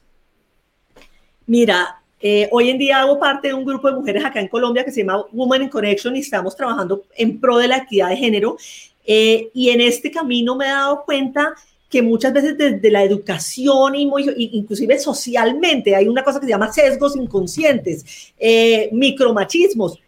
Mira, 1.45 2.01
eh, 2.19 2.47
hoy 2.51 2.69
en 2.69 2.77
día 2.77 3.01
hago 3.01 3.19
parte 3.19 3.49
de 3.49 3.53
un 3.53 3.65
grupo 3.65 3.89
de 3.89 3.95
mujeres 3.95 4.23
acá 4.23 4.39
en 4.39 4.47
Colombia 4.47 4.85
que 4.85 4.91
se 4.91 5.01
llama 5.01 5.25
Women 5.31 5.63
in 5.63 5.69
Connection 5.69 6.15
y 6.15 6.19
estamos 6.19 6.55
trabajando 6.55 7.03
en 7.15 7.39
pro 7.39 7.57
de 7.57 7.67
la 7.67 7.77
equidad 7.77 8.09
de 8.09 8.17
género. 8.17 8.57
Eh, 9.05 9.49
y 9.53 9.69
en 9.69 9.81
este 9.81 10.11
camino 10.11 10.55
me 10.55 10.65
he 10.65 10.69
dado 10.69 11.03
cuenta 11.03 11.55
que 11.89 12.01
muchas 12.01 12.31
veces 12.31 12.57
desde 12.57 12.89
la 12.89 13.03
educación 13.03 13.95
y 13.95 14.09
inclusive 14.53 14.97
socialmente 14.97 15.93
hay 15.93 16.07
una 16.07 16.23
cosa 16.23 16.39
que 16.39 16.45
se 16.45 16.51
llama 16.51 16.71
sesgos 16.71 17.17
inconscientes, 17.17 18.33
eh, 18.37 18.89
micromachismos. 18.93 19.99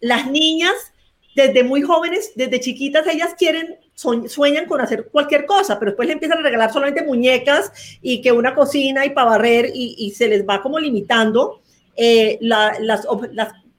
Las 0.00 0.30
niñas 0.30 0.72
desde 1.34 1.62
muy 1.62 1.82
jóvenes, 1.82 2.32
desde 2.34 2.60
chiquitas, 2.60 3.06
ellas 3.06 3.34
quieren, 3.38 3.76
sueñan 3.98 4.66
con 4.66 4.80
hacer 4.80 5.08
cualquier 5.08 5.44
cosa, 5.44 5.76
pero 5.78 5.90
después 5.90 6.06
le 6.06 6.12
empiezan 6.12 6.38
a 6.38 6.42
regalar 6.42 6.72
solamente 6.72 7.02
muñecas 7.02 7.72
y 8.00 8.22
que 8.22 8.30
una 8.30 8.54
cocina 8.54 9.04
y 9.04 9.10
para 9.10 9.30
barrer 9.30 9.72
y, 9.74 10.12
se 10.16 10.28
les 10.28 10.46
va 10.46 10.62
como 10.62 10.78
limitando 10.78 11.60
eh, 11.96 12.38
las, 12.40 12.78
las, 12.80 13.06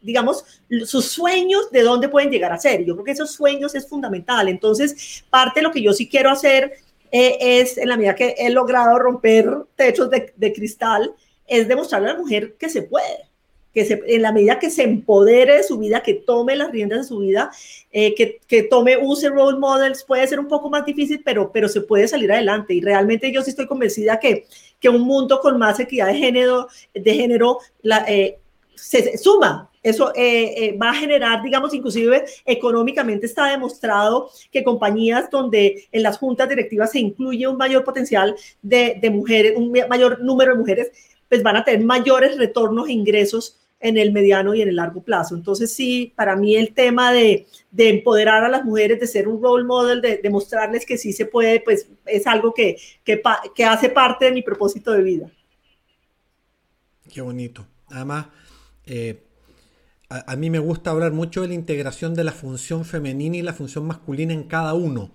digamos, 0.02 0.44
sus 0.86 1.06
sueños 1.06 1.72
de 1.72 1.84
dónde 1.84 2.10
pueden 2.10 2.32
llegar 2.32 2.52
a 2.52 2.60
ser. 2.60 2.84
Yo 2.84 2.96
creo 2.96 3.06
que 3.06 3.12
esos 3.12 3.32
sueños 3.32 3.76
es 3.76 3.88
fundamental. 3.88 4.50
Entonces, 4.50 5.24
parte 5.30 5.62
de 5.62 5.64
lo 5.64 5.72
que 5.72 5.82
yo 5.82 5.94
sí 5.94 6.10
quiero 6.10 6.30
hacer 6.30 6.74
eh, 7.12 7.38
es, 7.40 7.78
en 7.78 7.88
la 7.88 7.96
medida 7.96 8.16
que 8.16 8.36
he 8.38 8.50
logrado 8.50 9.00
romper 9.00 9.50
techos 9.78 10.10
de, 10.10 10.34
de 10.36 10.54
cristal, 10.54 11.14
es 11.48 11.68
demostrarle 11.68 12.10
a 12.10 12.14
la 12.14 12.20
mujer 12.20 12.56
que 12.60 12.70
se 12.70 12.82
puede 12.82 13.29
que 13.74 13.86
se, 13.86 14.02
en 14.08 14.22
la 14.22 14.32
medida 14.32 14.60
que 14.60 14.70
se 14.70 14.84
empodere 14.84 15.58
de 15.58 15.64
su 15.64 15.78
vida, 15.78 16.02
que 16.02 16.16
tome 16.16 16.56
las 16.56 16.72
riendas 16.72 17.00
de 17.00 17.08
su 17.08 17.20
vida, 17.20 17.52
eh, 17.92 18.16
que, 18.16 18.40
que, 18.48 18.64
tome, 18.64 18.98
use 18.98 19.30
role 19.30 19.60
models, 19.60 20.04
puede 20.04 20.28
ser 20.28 20.40
un 20.40 20.48
poco 20.48 20.70
más 20.70 20.86
difícil, 20.86 21.22
pero, 21.24 21.52
pero 21.52 21.70
se 21.70 21.82
puede 21.82 22.08
salir 22.08 22.32
adelante. 22.32 22.74
Y 22.74 22.82
realmente 22.82 23.32
yo 23.32 23.42
sí 23.42 23.52
estoy 23.52 23.68
convencida 23.68 24.20
que, 24.20 24.46
que 24.80 24.90
un 24.90 25.02
mundo 25.02 25.40
con 25.40 25.58
más 25.58 25.80
equidad 25.80 26.08
de 26.08 26.16
género, 26.16 26.68
de 26.94 27.14
género 27.14 27.60
la, 27.82 28.06
eh, 28.08 28.40
se, 28.76 29.18
suma. 29.18 29.70
Eso 29.82 30.12
eh, 30.14 30.78
va 30.82 30.90
a 30.90 30.94
generar, 30.94 31.42
digamos, 31.42 31.74
inclusive 31.74 32.26
económicamente 32.46 33.26
está 33.26 33.46
demostrado 33.46 34.30
que 34.52 34.62
compañías 34.62 35.30
donde 35.30 35.88
en 35.94 36.04
las 36.04 36.18
juntas 36.18 36.50
directivas 36.50 36.92
se 36.92 37.00
incluye 37.00 37.48
un 37.48 37.56
mayor 37.56 37.86
potencial 37.86 38.36
de, 38.62 38.98
de 39.02 39.10
mujeres, 39.10 39.54
un 39.56 39.72
mayor 39.88 40.20
número 40.22 40.52
de 40.52 40.60
mujeres, 40.60 40.92
pues 41.30 41.44
van 41.44 41.56
a 41.56 41.64
tener 41.64 41.86
mayores 41.86 42.38
retornos 42.38 42.90
e 42.90 42.94
ingresos 42.94 43.59
en 43.80 43.98
el 43.98 44.12
mediano 44.12 44.54
y 44.54 44.62
en 44.62 44.70
el 44.70 44.76
largo 44.76 45.02
plazo. 45.02 45.36
Entonces, 45.36 45.74
sí, 45.74 46.14
para 46.16 46.36
mí 46.36 46.56
el 46.56 46.74
tema 46.74 47.14
de, 47.14 47.48
empoderar 47.78 48.44
a 48.44 48.50
las 48.50 48.66
mujeres, 48.66 49.00
de 49.00 49.08
ser 49.08 49.28
un 49.28 49.42
role 49.42 49.64
model, 49.64 50.02
de, 50.02 50.18
demostrarles 50.18 50.86
que 50.86 50.98
sí 50.98 51.14
se 51.14 51.26
puede, 51.26 51.62
pues 51.62 51.88
es 52.06 52.28
algo 52.28 52.54
que, 52.54 52.78
que, 53.04 53.66
hace 53.66 53.90
parte 53.90 54.26
de 54.26 54.32
mi 54.32 54.42
propósito 54.42 54.92
de 54.92 55.04
vida. 55.04 55.32
Qué 57.12 57.22
bonito. 57.22 57.66
Además, 57.88 58.28
eh, 58.86 59.24
a, 60.10 60.34
a, 60.34 60.36
mí 60.36 60.50
me 60.50 60.60
gusta 60.60 60.92
hablar 60.92 61.12
mucho 61.12 61.42
de 61.42 61.48
la 61.48 61.54
integración 61.54 62.14
de 62.14 62.24
la 62.24 62.32
función 62.32 62.86
femenina 62.86 63.38
y 63.38 63.42
la 63.42 63.54
función 63.54 63.86
masculina 63.88 64.34
en 64.34 64.44
cada 64.44 64.74
uno 64.74 65.12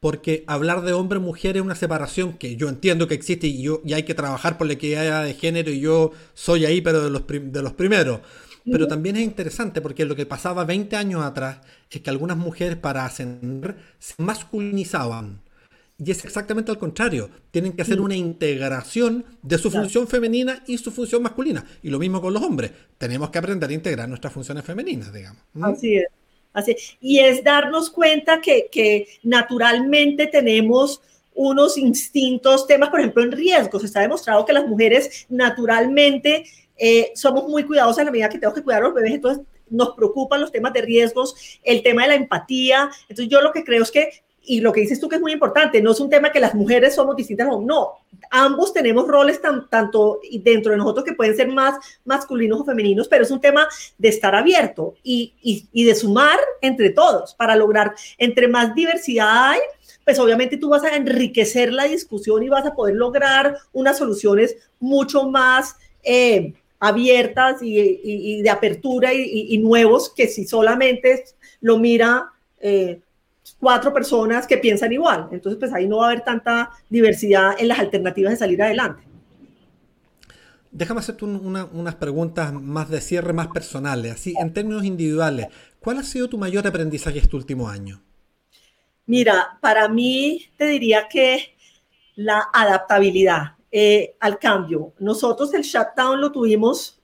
porque 0.00 0.44
hablar 0.46 0.82
de 0.82 0.92
hombre-mujer 0.92 1.56
es 1.56 1.62
una 1.62 1.74
separación 1.74 2.34
que 2.34 2.56
yo 2.56 2.68
entiendo 2.68 3.08
que 3.08 3.14
existe 3.14 3.46
y, 3.46 3.62
yo, 3.62 3.80
y 3.84 3.94
hay 3.94 4.02
que 4.02 4.14
trabajar 4.14 4.58
por 4.58 4.66
la 4.66 4.74
equidad 4.74 5.24
de 5.24 5.34
género 5.34 5.70
y 5.70 5.80
yo 5.80 6.12
soy 6.34 6.64
ahí, 6.64 6.80
pero 6.80 7.02
de 7.02 7.10
los, 7.10 7.22
de 7.26 7.62
los 7.62 7.72
primeros. 7.72 8.20
Pero 8.68 8.88
también 8.88 9.14
es 9.14 9.22
interesante 9.22 9.80
porque 9.80 10.04
lo 10.04 10.16
que 10.16 10.26
pasaba 10.26 10.64
20 10.64 10.96
años 10.96 11.22
atrás 11.22 11.58
es 11.88 12.00
que 12.00 12.10
algunas 12.10 12.36
mujeres 12.36 12.76
para 12.76 13.04
ascender 13.04 13.76
se 14.00 14.20
masculinizaban. 14.20 15.40
Y 15.98 16.10
es 16.10 16.24
exactamente 16.24 16.72
al 16.72 16.78
contrario. 16.78 17.30
Tienen 17.52 17.72
que 17.72 17.82
hacer 17.82 18.00
una 18.00 18.16
integración 18.16 19.24
de 19.42 19.56
su 19.56 19.70
función 19.70 20.08
femenina 20.08 20.64
y 20.66 20.78
su 20.78 20.90
función 20.90 21.22
masculina. 21.22 21.64
Y 21.80 21.90
lo 21.90 22.00
mismo 22.00 22.20
con 22.20 22.34
los 22.34 22.42
hombres. 22.42 22.72
Tenemos 22.98 23.30
que 23.30 23.38
aprender 23.38 23.70
a 23.70 23.72
integrar 23.72 24.08
nuestras 24.08 24.32
funciones 24.32 24.64
femeninas, 24.64 25.12
digamos. 25.12 25.42
Así 25.62 25.94
es 25.94 26.06
y 27.00 27.18
es 27.18 27.42
darnos 27.44 27.90
cuenta 27.90 28.40
que, 28.40 29.08
naturalmente 29.22 30.26
tenemos 30.26 31.00
unos 31.34 31.76
instintos, 31.76 32.66
temas, 32.66 32.88
por 32.88 33.00
ejemplo, 33.00 33.22
en 33.22 33.32
riesgos. 33.32 33.84
Está 33.84 34.00
demostrado 34.00 34.44
que 34.44 34.52
las 34.52 34.66
mujeres 34.66 35.26
naturalmente 35.28 36.44
eh, 36.78 37.12
somos 37.14 37.48
muy 37.48 37.64
cuidadosas 37.64 37.98
en 38.00 38.06
la 38.06 38.12
medida 38.12 38.28
que 38.28 38.38
tenemos 38.38 38.54
que 38.54 38.64
cuidar 38.64 38.82
a 38.82 38.86
los 38.86 38.94
bebés, 38.94 39.14
entonces 39.14 39.44
nos 39.68 39.90
preocupan 39.94 40.40
los 40.40 40.52
temas 40.52 40.72
de 40.72 40.82
riesgos, 40.82 41.58
el 41.62 41.82
tema 41.82 42.02
de 42.02 42.08
la 42.08 42.14
empatía. 42.14 42.90
Entonces 43.08 43.28
yo 43.28 43.40
lo 43.40 43.52
que 43.52 43.64
creo 43.64 43.82
es 43.82 43.90
que 43.90 44.10
y 44.46 44.60
lo 44.60 44.72
que 44.72 44.80
dices 44.80 45.00
tú 45.00 45.08
que 45.08 45.16
es 45.16 45.20
muy 45.20 45.32
importante, 45.32 45.82
no 45.82 45.90
es 45.90 46.00
un 46.00 46.08
tema 46.08 46.30
que 46.30 46.40
las 46.40 46.54
mujeres 46.54 46.94
somos 46.94 47.16
distintas, 47.16 47.48
no, 47.48 47.60
no. 47.60 47.94
ambos 48.30 48.72
tenemos 48.72 49.06
roles 49.08 49.40
tanto 49.42 50.20
dentro 50.40 50.70
de 50.70 50.78
nosotros 50.78 51.04
que 51.04 51.14
pueden 51.14 51.36
ser 51.36 51.48
más 51.48 51.74
masculinos 52.04 52.60
o 52.60 52.64
femeninos, 52.64 53.08
pero 53.08 53.24
es 53.24 53.30
un 53.30 53.40
tema 53.40 53.68
de 53.98 54.08
estar 54.08 54.34
abierto 54.34 54.94
y, 55.02 55.34
y, 55.72 55.84
de 55.84 55.94
sumar 55.94 56.38
entre 56.60 56.90
todos 56.90 57.34
para 57.34 57.56
lograr, 57.56 57.94
entre 58.18 58.48
más 58.48 58.74
diversidad 58.74 59.50
hay, 59.50 59.60
pues 60.04 60.18
obviamente 60.18 60.56
tú 60.56 60.68
vas 60.68 60.84
a 60.84 60.96
enriquecer 60.96 61.72
la 61.72 61.84
discusión 61.84 62.42
y 62.42 62.48
vas 62.48 62.66
a 62.66 62.74
poder 62.74 62.94
lograr 62.94 63.56
unas 63.72 63.98
soluciones 63.98 64.56
mucho 64.78 65.28
más 65.28 65.76
eh, 66.02 66.54
abiertas 66.78 67.62
y, 67.62 67.78
y, 67.78 68.42
de 68.42 68.50
apertura 68.50 69.12
y, 69.12 69.58
nuevos 69.58 70.10
que 70.10 70.28
si 70.28 70.46
solamente 70.46 71.24
lo 71.60 71.78
mira... 71.78 72.30
Eh, 72.60 73.00
cuatro 73.60 73.92
personas 73.92 74.46
que 74.46 74.58
piensan 74.58 74.92
igual. 74.92 75.28
Entonces, 75.32 75.58
pues 75.58 75.72
ahí 75.72 75.86
no 75.86 75.98
va 75.98 76.06
a 76.06 76.10
haber 76.10 76.22
tanta 76.22 76.70
diversidad 76.88 77.54
en 77.58 77.68
las 77.68 77.78
alternativas 77.78 78.32
de 78.32 78.36
salir 78.36 78.62
adelante. 78.62 79.02
Déjame 80.70 81.00
hacerte 81.00 81.24
unas 81.24 81.94
preguntas 81.94 82.52
más 82.52 82.90
de 82.90 83.00
cierre, 83.00 83.32
más 83.32 83.48
personales. 83.48 84.12
Así, 84.12 84.34
en 84.38 84.52
términos 84.52 84.84
individuales, 84.84 85.46
¿cuál 85.80 85.98
ha 85.98 86.02
sido 86.02 86.28
tu 86.28 86.36
mayor 86.36 86.66
aprendizaje 86.66 87.18
este 87.18 87.36
último 87.36 87.68
año? 87.68 88.02
Mira, 89.06 89.58
para 89.60 89.88
mí 89.88 90.42
te 90.58 90.66
diría 90.66 91.08
que 91.08 91.56
la 92.16 92.48
adaptabilidad 92.52 93.56
eh, 93.70 94.16
al 94.20 94.38
cambio. 94.38 94.92
Nosotros 94.98 95.54
el 95.54 95.62
shutdown 95.62 96.20
lo 96.20 96.32
tuvimos 96.32 96.95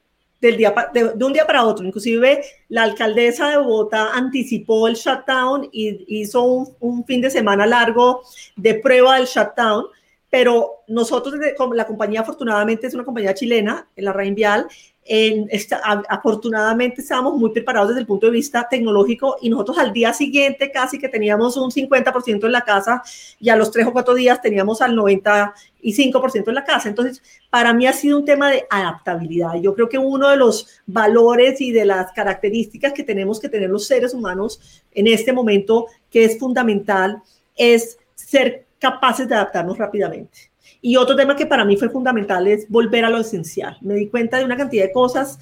del 0.42 0.56
día 0.56 0.74
de, 0.92 1.24
un 1.24 1.32
día 1.32 1.46
para 1.46 1.64
otro. 1.64 1.86
Inclusive 1.86 2.44
la 2.68 2.82
alcaldesa 2.82 3.48
de 3.50 3.56
Bogotá 3.58 4.10
anticipó 4.12 4.88
el 4.88 4.96
shutdown 4.96 5.68
y 5.72 6.04
hizo 6.20 6.42
un, 6.42 7.04
fin 7.06 7.20
de 7.22 7.30
semana 7.30 7.64
largo 7.64 8.22
de 8.56 8.74
prueba 8.74 9.16
del 9.16 9.26
shutdown. 9.26 9.86
Pero 10.32 10.84
nosotros, 10.88 11.34
la 11.74 11.86
compañía 11.86 12.22
afortunadamente 12.22 12.86
es 12.86 12.94
una 12.94 13.04
compañía 13.04 13.34
chilena, 13.34 13.86
en 13.94 14.06
la 14.06 14.14
Reinvial, 14.14 14.66
en 15.04 15.46
afortunadamente 16.08 17.02
estábamos 17.02 17.36
muy 17.36 17.50
preparados 17.50 17.90
desde 17.90 18.00
el 18.00 18.06
punto 18.06 18.24
de 18.24 18.32
vista 18.32 18.66
tecnológico 18.66 19.36
y 19.42 19.50
nosotros 19.50 19.76
al 19.76 19.92
día 19.92 20.14
siguiente 20.14 20.70
casi 20.70 20.98
que 20.98 21.10
teníamos 21.10 21.58
un 21.58 21.70
50% 21.70 22.46
en 22.46 22.52
la 22.52 22.62
casa 22.62 23.02
y 23.38 23.50
a 23.50 23.56
los 23.56 23.70
tres 23.70 23.86
o 23.86 23.92
cuatro 23.92 24.14
días 24.14 24.40
teníamos 24.40 24.80
al 24.80 24.96
95% 24.96 26.48
en 26.48 26.54
la 26.54 26.64
casa. 26.64 26.88
Entonces, 26.88 27.20
para 27.50 27.74
mí 27.74 27.86
ha 27.86 27.92
sido 27.92 28.16
un 28.16 28.24
tema 28.24 28.50
de 28.50 28.64
adaptabilidad. 28.70 29.56
Yo 29.60 29.74
creo 29.74 29.90
que 29.90 29.98
uno 29.98 30.30
de 30.30 30.38
los 30.38 30.80
valores 30.86 31.60
y 31.60 31.72
de 31.72 31.84
las 31.84 32.10
características 32.12 32.94
que 32.94 33.02
tenemos 33.02 33.38
que 33.38 33.50
tener 33.50 33.68
los 33.68 33.86
seres 33.86 34.14
humanos 34.14 34.82
en 34.92 35.08
este 35.08 35.34
momento, 35.34 35.88
que 36.10 36.24
es 36.24 36.38
fundamental, 36.38 37.22
es 37.54 37.98
ser 38.14 38.64
capaces 38.82 39.28
de 39.28 39.36
adaptarnos 39.36 39.78
rápidamente. 39.78 40.50
Y 40.80 40.96
otro 40.96 41.14
tema 41.14 41.36
que 41.36 41.46
para 41.46 41.64
mí 41.64 41.76
fue 41.76 41.88
fundamental 41.88 42.48
es 42.48 42.68
volver 42.68 43.04
a 43.04 43.10
lo 43.10 43.18
esencial. 43.18 43.78
Me 43.80 43.94
di 43.94 44.08
cuenta 44.08 44.38
de 44.38 44.44
una 44.44 44.56
cantidad 44.56 44.84
de 44.84 44.92
cosas 44.92 45.38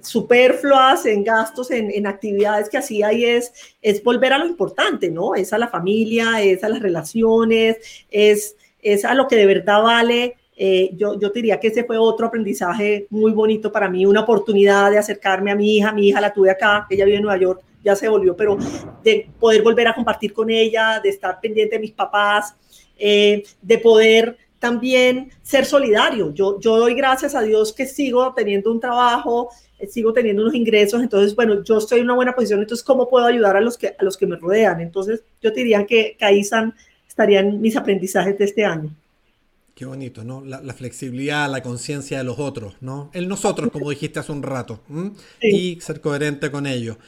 superfluas 0.00 1.04
en 1.04 1.22
gastos, 1.22 1.70
en, 1.70 2.06
actividades 2.06 2.70
que 2.70 2.78
hacía 2.78 3.12
y 3.12 3.24
es, 3.24 3.52
es 3.82 4.02
volver 4.02 4.32
a 4.32 4.38
lo 4.38 4.46
importante, 4.46 5.10
¿no? 5.10 5.34
Es 5.34 5.52
a 5.52 5.58
la 5.58 5.68
familia, 5.68 6.42
es 6.42 6.64
a 6.64 6.70
las 6.70 6.80
relaciones, 6.80 7.76
es, 8.10 8.56
es 8.80 9.04
a 9.04 9.14
lo 9.14 9.28
que 9.28 9.36
de 9.36 9.46
verdad 9.46 9.82
vale. 9.82 10.36
Eh, 10.56 10.90
yo, 10.96 11.20
yo 11.20 11.28
diría 11.28 11.60
que 11.60 11.68
ese 11.68 11.84
fue 11.84 11.98
otro 11.98 12.26
aprendizaje 12.26 13.06
muy 13.10 13.32
bonito 13.32 13.70
para 13.70 13.88
mí, 13.88 14.06
una 14.06 14.22
oportunidad 14.22 14.90
de 14.90 14.98
acercarme 14.98 15.50
a 15.50 15.54
mi 15.54 15.76
hija. 15.76 15.92
Mi 15.92 16.08
hija 16.08 16.20
la 16.20 16.32
tuve 16.32 16.50
acá, 16.50 16.86
ella 16.88 17.04
vive 17.04 17.18
en 17.18 17.24
Nueva 17.24 17.40
York, 17.40 17.62
ya 17.82 17.96
se 17.96 18.08
volvió, 18.08 18.36
pero 18.36 18.56
de 19.02 19.28
poder 19.38 19.62
volver 19.62 19.88
a 19.88 19.94
compartir 19.94 20.32
con 20.32 20.50
ella, 20.50 21.00
de 21.02 21.08
estar 21.08 21.40
pendiente 21.40 21.76
de 21.76 21.80
mis 21.80 21.92
papás, 21.92 22.54
eh, 22.98 23.42
de 23.60 23.78
poder 23.78 24.36
también 24.58 25.30
ser 25.42 25.64
solidario. 25.64 26.32
Yo, 26.32 26.60
yo 26.60 26.78
doy 26.78 26.94
gracias 26.94 27.34
a 27.34 27.42
Dios 27.42 27.72
que 27.72 27.86
sigo 27.86 28.32
teniendo 28.34 28.70
un 28.70 28.78
trabajo, 28.78 29.50
eh, 29.78 29.88
sigo 29.88 30.12
teniendo 30.12 30.42
unos 30.42 30.54
ingresos, 30.54 31.02
entonces, 31.02 31.34
bueno, 31.34 31.64
yo 31.64 31.78
estoy 31.78 31.98
en 31.98 32.04
una 32.04 32.14
buena 32.14 32.32
posición, 32.32 32.60
entonces, 32.60 32.84
¿cómo 32.84 33.08
puedo 33.08 33.26
ayudar 33.26 33.56
a 33.56 33.60
los 33.60 33.76
que, 33.76 33.96
a 33.98 34.04
los 34.04 34.16
que 34.16 34.26
me 34.26 34.36
rodean? 34.36 34.80
Entonces, 34.80 35.24
yo 35.42 35.52
te 35.52 35.60
diría 35.60 35.84
que, 35.84 36.16
que 36.16 36.24
ahí 36.24 36.42
estarían 37.08 37.60
mis 37.60 37.76
aprendizajes 37.76 38.38
de 38.38 38.44
este 38.44 38.64
año. 38.64 38.94
Qué 39.74 39.86
bonito, 39.86 40.22
¿no? 40.22 40.44
La, 40.44 40.60
flexibilidad, 40.74 41.50
la 41.50 41.62
conciencia 41.62 42.18
de 42.18 42.24
los 42.24 42.38
otros, 42.38 42.74
¿no? 42.80 43.10
El 43.14 43.26
nosotros, 43.26 43.70
como 43.72 43.88
dijiste 43.90 44.20
hace 44.20 44.30
un 44.30 44.42
rato, 44.42 44.80
y 45.40 45.80
ser 45.80 46.00
coherente 46.00 46.50
con 46.50 46.66
ello. 46.66 46.98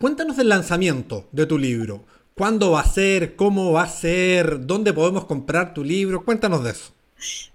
Cuéntanos 0.00 0.38
del 0.38 0.48
lanzamiento 0.48 1.28
de 1.30 1.44
tu 1.44 1.58
libro. 1.58 2.00
¿Cuándo 2.34 2.70
va 2.70 2.80
a 2.80 2.84
ser? 2.84 3.36
¿Cómo 3.36 3.72
va 3.72 3.82
a 3.82 3.86
ser? 3.86 4.64
¿Dónde 4.64 4.94
podemos 4.94 5.26
comprar 5.26 5.74
tu 5.74 5.84
libro? 5.84 6.24
Cuéntanos 6.24 6.64
de 6.64 6.70
eso. 6.70 6.94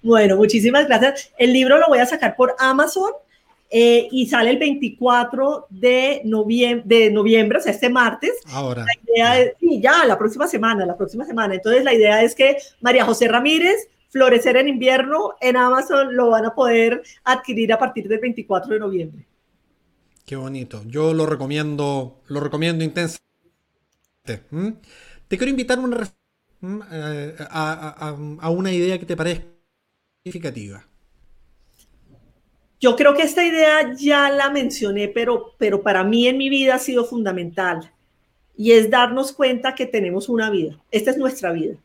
Bueno, 0.03 0.37
muchísimas 0.37 0.85
gracias. 0.85 1.31
El 1.39 1.53
libro 1.53 1.79
lo 1.79 1.87
voy 1.87 1.97
a 1.97 2.05
sacar 2.05 2.35
por 2.35 2.55
Amazon 2.59 3.09
eh, 3.71 4.07
y 4.11 4.27
sale 4.27 4.51
el 4.51 4.59
24 4.59 5.65
de 5.71 6.21
noviembre, 6.23 6.83
de 6.85 7.09
noviembre, 7.09 7.57
o 7.57 7.61
sea, 7.61 7.71
este 7.71 7.89
martes. 7.89 8.33
Ahora. 8.51 8.85
La 8.85 9.11
idea 9.11 9.39
es, 9.39 9.53
sí, 9.59 9.81
ya, 9.81 10.05
la 10.05 10.15
próxima 10.15 10.47
semana, 10.47 10.85
la 10.85 10.95
próxima 10.95 11.25
semana. 11.25 11.55
Entonces, 11.55 11.83
la 11.83 11.95
idea 11.95 12.21
es 12.21 12.35
que 12.35 12.57
María 12.79 13.05
José 13.05 13.27
Ramírez, 13.27 13.89
Florecer 14.11 14.55
en 14.57 14.67
invierno, 14.67 15.33
en 15.41 15.57
Amazon 15.57 16.15
lo 16.15 16.29
van 16.29 16.45
a 16.45 16.53
poder 16.53 17.01
adquirir 17.23 17.73
a 17.73 17.79
partir 17.79 18.07
del 18.07 18.19
24 18.19 18.71
de 18.71 18.79
noviembre. 18.79 19.25
Qué 20.25 20.35
bonito. 20.35 20.81
Yo 20.87 21.13
lo 21.13 21.25
recomiendo, 21.25 22.21
lo 22.27 22.39
recomiendo 22.39 22.83
intensamente. 22.83 23.23
Te 25.27 25.37
quiero 25.37 25.49
invitar 25.49 25.79
una, 25.79 26.09
eh, 26.91 27.35
a, 27.39 28.15
a 28.39 28.49
una 28.49 28.73
idea 28.73 28.99
que 28.99 29.05
te 29.05 29.15
parezca 29.15 29.45
significativa. 30.23 30.85
Yo 32.79 32.95
creo 32.95 33.13
que 33.13 33.23
esta 33.23 33.43
idea 33.43 33.93
ya 33.95 34.29
la 34.29 34.49
mencioné, 34.49 35.07
pero, 35.07 35.53
pero 35.57 35.81
para 35.81 36.03
mí 36.03 36.27
en 36.27 36.37
mi 36.37 36.49
vida 36.49 36.75
ha 36.75 36.79
sido 36.79 37.05
fundamental 37.05 37.91
y 38.57 38.71
es 38.71 38.89
darnos 38.89 39.31
cuenta 39.31 39.75
que 39.75 39.85
tenemos 39.85 40.29
una 40.29 40.49
vida. 40.49 40.79
Esta 40.91 41.11
es 41.11 41.17
nuestra 41.17 41.51
vida 41.51 41.77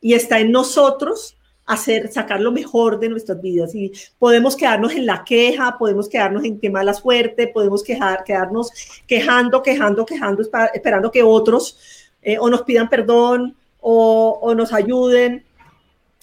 y 0.00 0.14
está 0.14 0.38
en 0.40 0.52
nosotros 0.52 1.36
hacer, 1.66 2.10
sacar 2.12 2.40
lo 2.40 2.52
mejor 2.52 2.98
de 2.98 3.08
nuestras 3.08 3.40
vidas. 3.40 3.74
Y 3.74 3.92
podemos 4.18 4.56
quedarnos 4.56 4.94
en 4.94 5.06
la 5.06 5.24
queja, 5.24 5.76
podemos 5.78 6.08
quedarnos 6.08 6.44
en 6.44 6.58
qué 6.58 6.70
mala 6.70 6.94
suerte, 6.94 7.48
podemos 7.48 7.82
quejar, 7.82 8.24
quedarnos 8.24 8.70
quejando, 9.06 9.62
quejando, 9.62 10.06
quejando, 10.06 10.42
esperando 10.72 11.10
que 11.10 11.22
otros 11.22 11.78
eh, 12.22 12.38
o 12.38 12.48
nos 12.48 12.62
pidan 12.62 12.88
perdón 12.88 13.56
o, 13.80 14.38
o 14.40 14.54
nos 14.54 14.72
ayuden. 14.72 15.44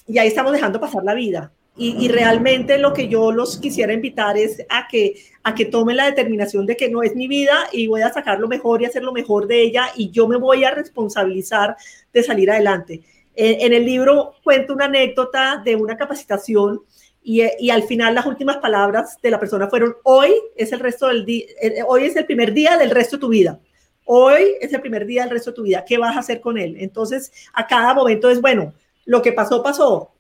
Y 0.07 0.17
ahí 0.17 0.27
estamos 0.27 0.51
dejando 0.51 0.79
pasar 0.79 1.03
la 1.03 1.13
vida. 1.13 1.51
Y, 1.75 2.07
realmente 2.07 2.77
lo 2.77 2.93
que 2.93 3.07
yo 3.07 3.31
los 3.31 3.57
quisiera 3.57 3.93
invitar 3.93 4.37
es 4.37 4.63
a 4.69 4.87
que, 4.87 5.15
a 5.41 5.55
que 5.55 5.65
tomen 5.65 5.97
la 5.97 6.05
determinación 6.05 6.67
de 6.67 6.77
que 6.77 6.87
no 6.87 7.01
es 7.01 7.15
mi 7.15 7.27
vida 7.27 7.67
y 7.71 7.87
voy 7.87 8.01
a 8.01 8.13
sacar 8.13 8.39
lo 8.39 8.47
mejor 8.47 8.81
y 8.81 8.85
hacer 8.85 9.01
lo 9.01 9.11
mejor 9.11 9.47
de 9.47 9.63
ella 9.63 9.87
y 9.95 10.11
yo 10.11 10.27
me 10.27 10.37
voy 10.37 10.63
a 10.65 10.71
responsabilizar 10.71 11.75
de 12.13 12.21
salir 12.21 12.51
adelante. 12.51 13.01
En, 13.35 13.73
el 13.73 13.85
libro 13.85 14.35
cuento 14.43 14.73
una 14.73 14.85
anécdota 14.85 15.61
de 15.63 15.75
una 15.75 15.97
capacitación 15.97 16.81
y, 17.23 17.41
y, 17.59 17.69
al 17.69 17.83
final 17.83 18.13
las 18.13 18.25
últimas 18.25 18.57
palabras 18.57 19.17
de 19.21 19.31
la 19.31 19.39
persona 19.39 19.69
fueron 19.69 19.95
hoy 20.03 20.33
es 20.55 20.71
el 20.71 20.79
resto 20.79 21.07
del 21.07 21.25
día, 21.25 21.45
eh, 21.61 21.81
hoy 21.87 22.03
es 22.03 22.15
el 22.15 22.25
primer 22.25 22.53
día 22.53 22.77
del 22.77 22.91
resto 22.91 23.15
de 23.15 23.21
tu 23.21 23.29
vida. 23.29 23.59
Hoy 24.05 24.55
es 24.59 24.73
el 24.73 24.81
primer 24.81 25.05
día 25.05 25.21
del 25.21 25.31
resto 25.31 25.51
de 25.51 25.55
tu 25.55 25.63
vida. 25.63 25.85
¿Qué 25.85 25.97
vas 25.97 26.15
a 26.15 26.19
hacer 26.19 26.41
con 26.41 26.57
él? 26.57 26.75
Entonces, 26.79 27.31
a 27.53 27.65
cada 27.65 27.93
momento 27.93 28.29
es 28.29 28.41
bueno, 28.41 28.73
lo 29.05 29.21
que 29.21 29.31
pasó, 29.31 29.63
pasó 29.63 30.13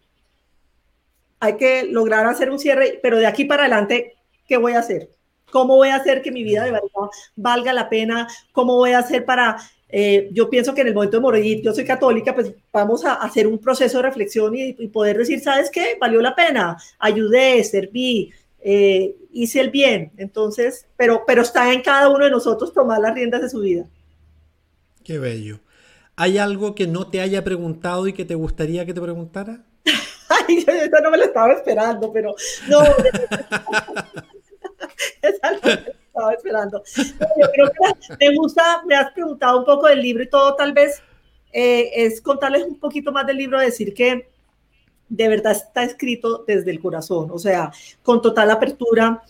hay 1.43 1.57
que 1.57 1.83
lograr 1.83 2.25
hacer 2.25 2.49
un 2.49 2.57
cierre, 2.57 3.01
pero 3.03 3.17
de 3.17 3.25
aquí 3.25 3.43
para 3.43 3.63
adelante, 3.63 4.15
¿qué 4.47 4.55
voy 4.55 4.73
a 4.73 4.79
hacer? 4.79 5.09
¿Cómo 5.51 5.75
voy 5.75 5.89
a 5.89 5.97
hacer 5.97 6.21
que 6.21 6.31
mi 6.31 6.41
vida 6.41 6.63
de 6.63 6.71
verdad 6.71 6.87
valga 7.35 7.73
la 7.73 7.89
pena? 7.89 8.29
¿Cómo 8.53 8.77
voy 8.77 8.93
a 8.93 8.99
hacer 8.99 9.25
para... 9.25 9.57
Eh, 9.95 10.29
yo 10.31 10.49
pienso 10.49 10.73
que 10.73 10.81
en 10.81 10.87
el 10.87 10.95
momento 10.95 11.17
de 11.17 11.21
morir, 11.21 11.61
yo 11.61 11.71
soy 11.71 11.85
católica, 11.85 12.33
pues 12.33 12.51
vamos 12.71 13.05
a 13.05 13.13
hacer 13.13 13.45
un 13.45 13.59
proceso 13.59 13.97
de 13.97 14.01
reflexión 14.01 14.51
y, 14.55 14.73
poder 14.87 15.19
decir, 15.19 15.39
¿sabes 15.39 15.69
qué? 15.69 15.99
Valió 16.01 16.19
la 16.19 16.33
pena, 16.33 16.77
ayudé, 16.97 17.63
serví, 17.63 18.33
eh, 18.59 19.15
hice 19.31 19.59
el 19.59 19.69
bien. 19.69 20.11
Entonces, 20.17 20.87
pero, 20.97 21.23
pero 21.27 21.43
está 21.43 21.71
en 21.71 21.83
cada 21.83 22.09
uno 22.09 22.25
de 22.25 22.31
nosotros 22.31 22.73
tomar 22.73 23.01
las 23.01 23.13
riendas 23.13 23.43
de 23.43 23.49
su 23.49 23.59
vida. 23.59 23.85
Qué 25.03 25.19
bello. 25.19 25.59
¿Hay 26.15 26.39
algo 26.39 26.73
que 26.73 26.87
no 26.87 27.11
te 27.11 27.21
haya 27.21 27.43
preguntado 27.43 28.07
y 28.07 28.13
que 28.13 28.25
te 28.25 28.33
gustaría 28.33 28.87
que 28.87 28.95
te 28.95 29.01
preguntara? 29.01 29.63
Ay, 30.47 30.57
esa 30.57 31.01
no 31.01 31.11
me 31.11 31.19
lo 31.19 31.25
estaba 31.25 31.53
esperando, 31.53 32.11
pero 32.11 32.33
no. 32.67 32.79
estaba 36.31 36.33
esperando. 36.33 36.83
yo 37.39 37.47
creo 37.53 37.71
que 37.71 38.27
me 38.27 38.35
gusta, 38.35 38.83
me 38.85 38.95
has 38.95 39.11
preguntado 39.11 39.59
un 39.59 39.65
poco 39.65 39.87
del 39.87 40.01
libro 40.01 40.23
y 40.23 40.29
todo, 40.29 40.55
tal 40.55 40.73
vez 40.73 41.01
eh, 41.51 41.91
es 41.95 42.21
contarles 42.21 42.63
un 42.63 42.79
poquito 42.79 43.11
más 43.11 43.25
del 43.25 43.37
libro, 43.37 43.59
decir 43.59 43.93
que 43.93 44.27
de 45.09 45.27
verdad 45.27 45.51
está 45.51 45.83
escrito 45.83 46.43
desde 46.47 46.71
el 46.71 46.79
corazón, 46.79 47.29
o 47.31 47.37
sea, 47.37 47.71
con 48.01 48.21
total 48.21 48.49
apertura, 48.49 49.21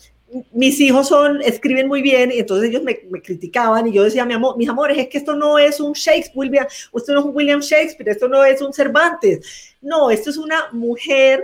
mis 0.52 0.80
hijos 0.80 1.08
son, 1.08 1.42
escriben 1.42 1.88
muy 1.88 2.02
bien 2.02 2.32
y 2.32 2.40
entonces 2.40 2.70
ellos 2.70 2.84
me, 2.84 2.96
criticaban 3.22 3.88
y 3.88 3.94
yo 3.94 4.04
decía, 4.04 4.26
mi 4.26 4.34
amor, 4.34 4.58
mis 4.58 4.70
amores, 4.70 4.98
es 4.98 5.08
que 5.08 5.18
esto 5.18 5.36
no 5.36 5.60
es 5.60 5.80
un 5.80 5.94
Shakespeare, 5.94 6.68
esto 6.94 7.14
no 7.14 7.20
es 7.20 7.26
un 7.26 7.36
William 7.36 7.60
Shakespeare, 7.60 8.10
esto 8.10 8.28
no 8.28 8.44
es 8.44 8.62
un 8.62 8.74
Cervantes. 8.74 9.76
No, 9.82 10.10
esto 10.10 10.30
es 10.30 10.38
una 10.38 10.70
mujer 10.72 11.44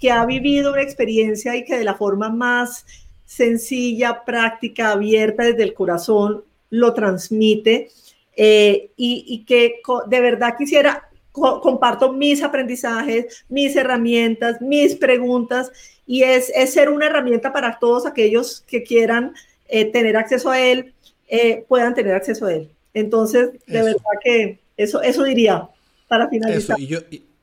que 0.00 0.10
ha 0.10 0.24
vivido 0.24 0.72
una 0.72 0.82
experiencia 0.82 1.56
y 1.56 1.64
que 1.64 1.76
de 1.76 1.84
la 1.84 1.94
forma 1.94 2.30
más 2.30 2.86
sencilla, 3.30 4.24
práctica, 4.24 4.90
abierta 4.90 5.44
desde 5.44 5.62
el 5.62 5.72
corazón 5.72 6.42
lo 6.68 6.92
transmite 6.94 7.88
eh, 8.34 8.90
y, 8.96 9.44
que 9.46 9.76
de 10.08 10.20
verdad 10.20 10.56
quisiera, 10.58 11.08
comparto 11.30 12.12
mis 12.12 12.42
aprendizajes, 12.42 13.44
mis 13.48 13.76
herramientas, 13.76 14.60
mis 14.60 14.96
preguntas 14.96 15.70
y 16.06 16.24
es, 16.24 16.50
ser 16.72 16.88
una 16.88 17.06
herramienta 17.06 17.52
para 17.52 17.78
todos 17.78 18.04
aquellos 18.04 18.64
que 18.66 18.82
quieran 18.82 19.32
eh, 19.68 19.84
tener 19.84 20.16
acceso 20.16 20.50
a 20.50 20.60
él, 20.60 20.92
eh, 21.28 21.64
puedan 21.68 21.94
tener 21.94 22.14
acceso 22.14 22.46
a 22.46 22.54
él. 22.54 22.68
Entonces, 22.94 23.50
de 23.68 23.82
verdad 23.82 24.18
que 24.24 24.58
eso, 24.76 25.02
eso 25.02 25.22
diría 25.22 25.68
para 26.08 26.28
finalizar. 26.28 26.80
y, 26.80 26.88
yo, 26.88 26.98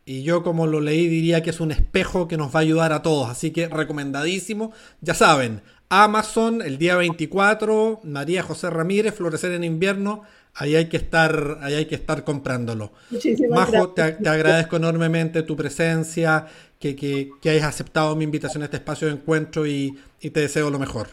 y, 0.05 0.23
yo 0.23 0.43
como 0.43 0.67
lo 0.67 0.81
leí 0.81 1.07
diría 1.07 1.41
que 1.41 1.51
es 1.51 1.61
un 1.61 1.71
espejo 1.71 2.27
que 2.27 2.35
nos 2.35 2.53
va 2.53 2.59
a 2.59 2.63
ayudar 2.63 2.91
a 2.91 3.01
todos, 3.01 3.29
así 3.29 3.51
que 3.51 3.69
recomendadísimo. 3.69 4.73
Ya 4.99 5.13
saben, 5.13 5.61
Amazon 5.89 6.61
el 6.61 6.77
día 6.77 6.97
24, 6.97 8.01
María 8.03 8.43
José 8.43 8.69
Ramírez, 8.69 9.15
Florecer 9.15 9.53
en 9.53 9.63
invierno, 9.63 10.23
ahí 10.53 10.75
hay 10.75 10.89
que 10.89 10.97
estar, 10.97 11.59
ahí 11.61 11.75
hay 11.75 11.85
que 11.85 11.95
estar 11.95 12.23
comprándolo. 12.23 12.91
Muchísimas 13.09 13.71
Majo, 13.71 13.89
te, 13.89 14.11
te, 14.13 14.29
agradezco 14.29 14.75
enormemente 14.75 15.43
tu 15.43 15.55
presencia, 15.55 16.45
que, 16.79 16.95
que, 16.95 17.29
que, 17.41 17.49
hayas 17.51 17.65
aceptado 17.65 18.15
mi 18.15 18.25
invitación 18.25 18.63
a 18.63 18.65
este 18.65 18.77
espacio 18.77 19.07
de 19.07 19.13
encuentro 19.13 19.65
y, 19.65 19.97
y, 20.19 20.29
te 20.31 20.41
deseo 20.41 20.69
lo 20.69 20.77
mejor. 20.77 21.07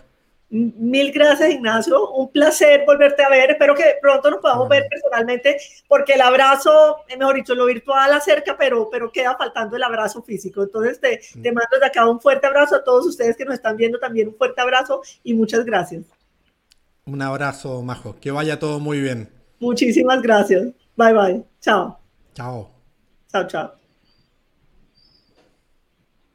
Mil 0.50 1.10
gracias, 1.10 1.50
Ignacio. 1.50 2.10
Un 2.10 2.30
placer 2.30 2.84
volverte 2.86 3.24
a 3.24 3.28
ver. 3.28 3.50
Espero 3.50 3.74
que 3.74 3.96
pronto 4.00 4.30
nos 4.30 4.40
podamos 4.40 4.68
ver 4.68 4.86
personalmente, 4.88 5.58
porque 5.88 6.12
el 6.12 6.20
abrazo, 6.20 6.98
eh, 7.08 7.16
mejor 7.16 7.34
dicho, 7.34 7.54
lo 7.54 7.66
virtual 7.66 8.12
acerca, 8.12 8.56
pero, 8.56 8.88
pero 8.88 9.10
queda 9.10 9.36
faltando 9.36 9.76
el 9.76 9.82
abrazo 9.82 10.22
físico. 10.22 10.62
Entonces, 10.62 11.00
te, 11.00 11.20
te 11.42 11.52
mando 11.52 11.70
desde 11.72 11.86
acá 11.86 12.08
un 12.08 12.20
fuerte 12.20 12.46
abrazo 12.46 12.76
a 12.76 12.84
todos 12.84 13.06
ustedes 13.06 13.36
que 13.36 13.44
nos 13.44 13.54
están 13.54 13.76
viendo 13.76 13.98
también. 13.98 14.28
Un 14.28 14.36
fuerte 14.36 14.60
abrazo 14.60 15.02
y 15.24 15.34
muchas 15.34 15.64
gracias. 15.64 16.04
Un 17.06 17.20
abrazo, 17.20 17.82
Majo. 17.82 18.16
Que 18.20 18.30
vaya 18.30 18.58
todo 18.58 18.78
muy 18.78 19.00
bien. 19.00 19.28
Muchísimas 19.58 20.22
gracias. 20.22 20.68
Bye, 20.96 21.12
bye. 21.12 21.44
Chao. 21.60 21.98
Chao. 22.34 22.70
Chao, 23.30 23.46
chao. 23.46 23.83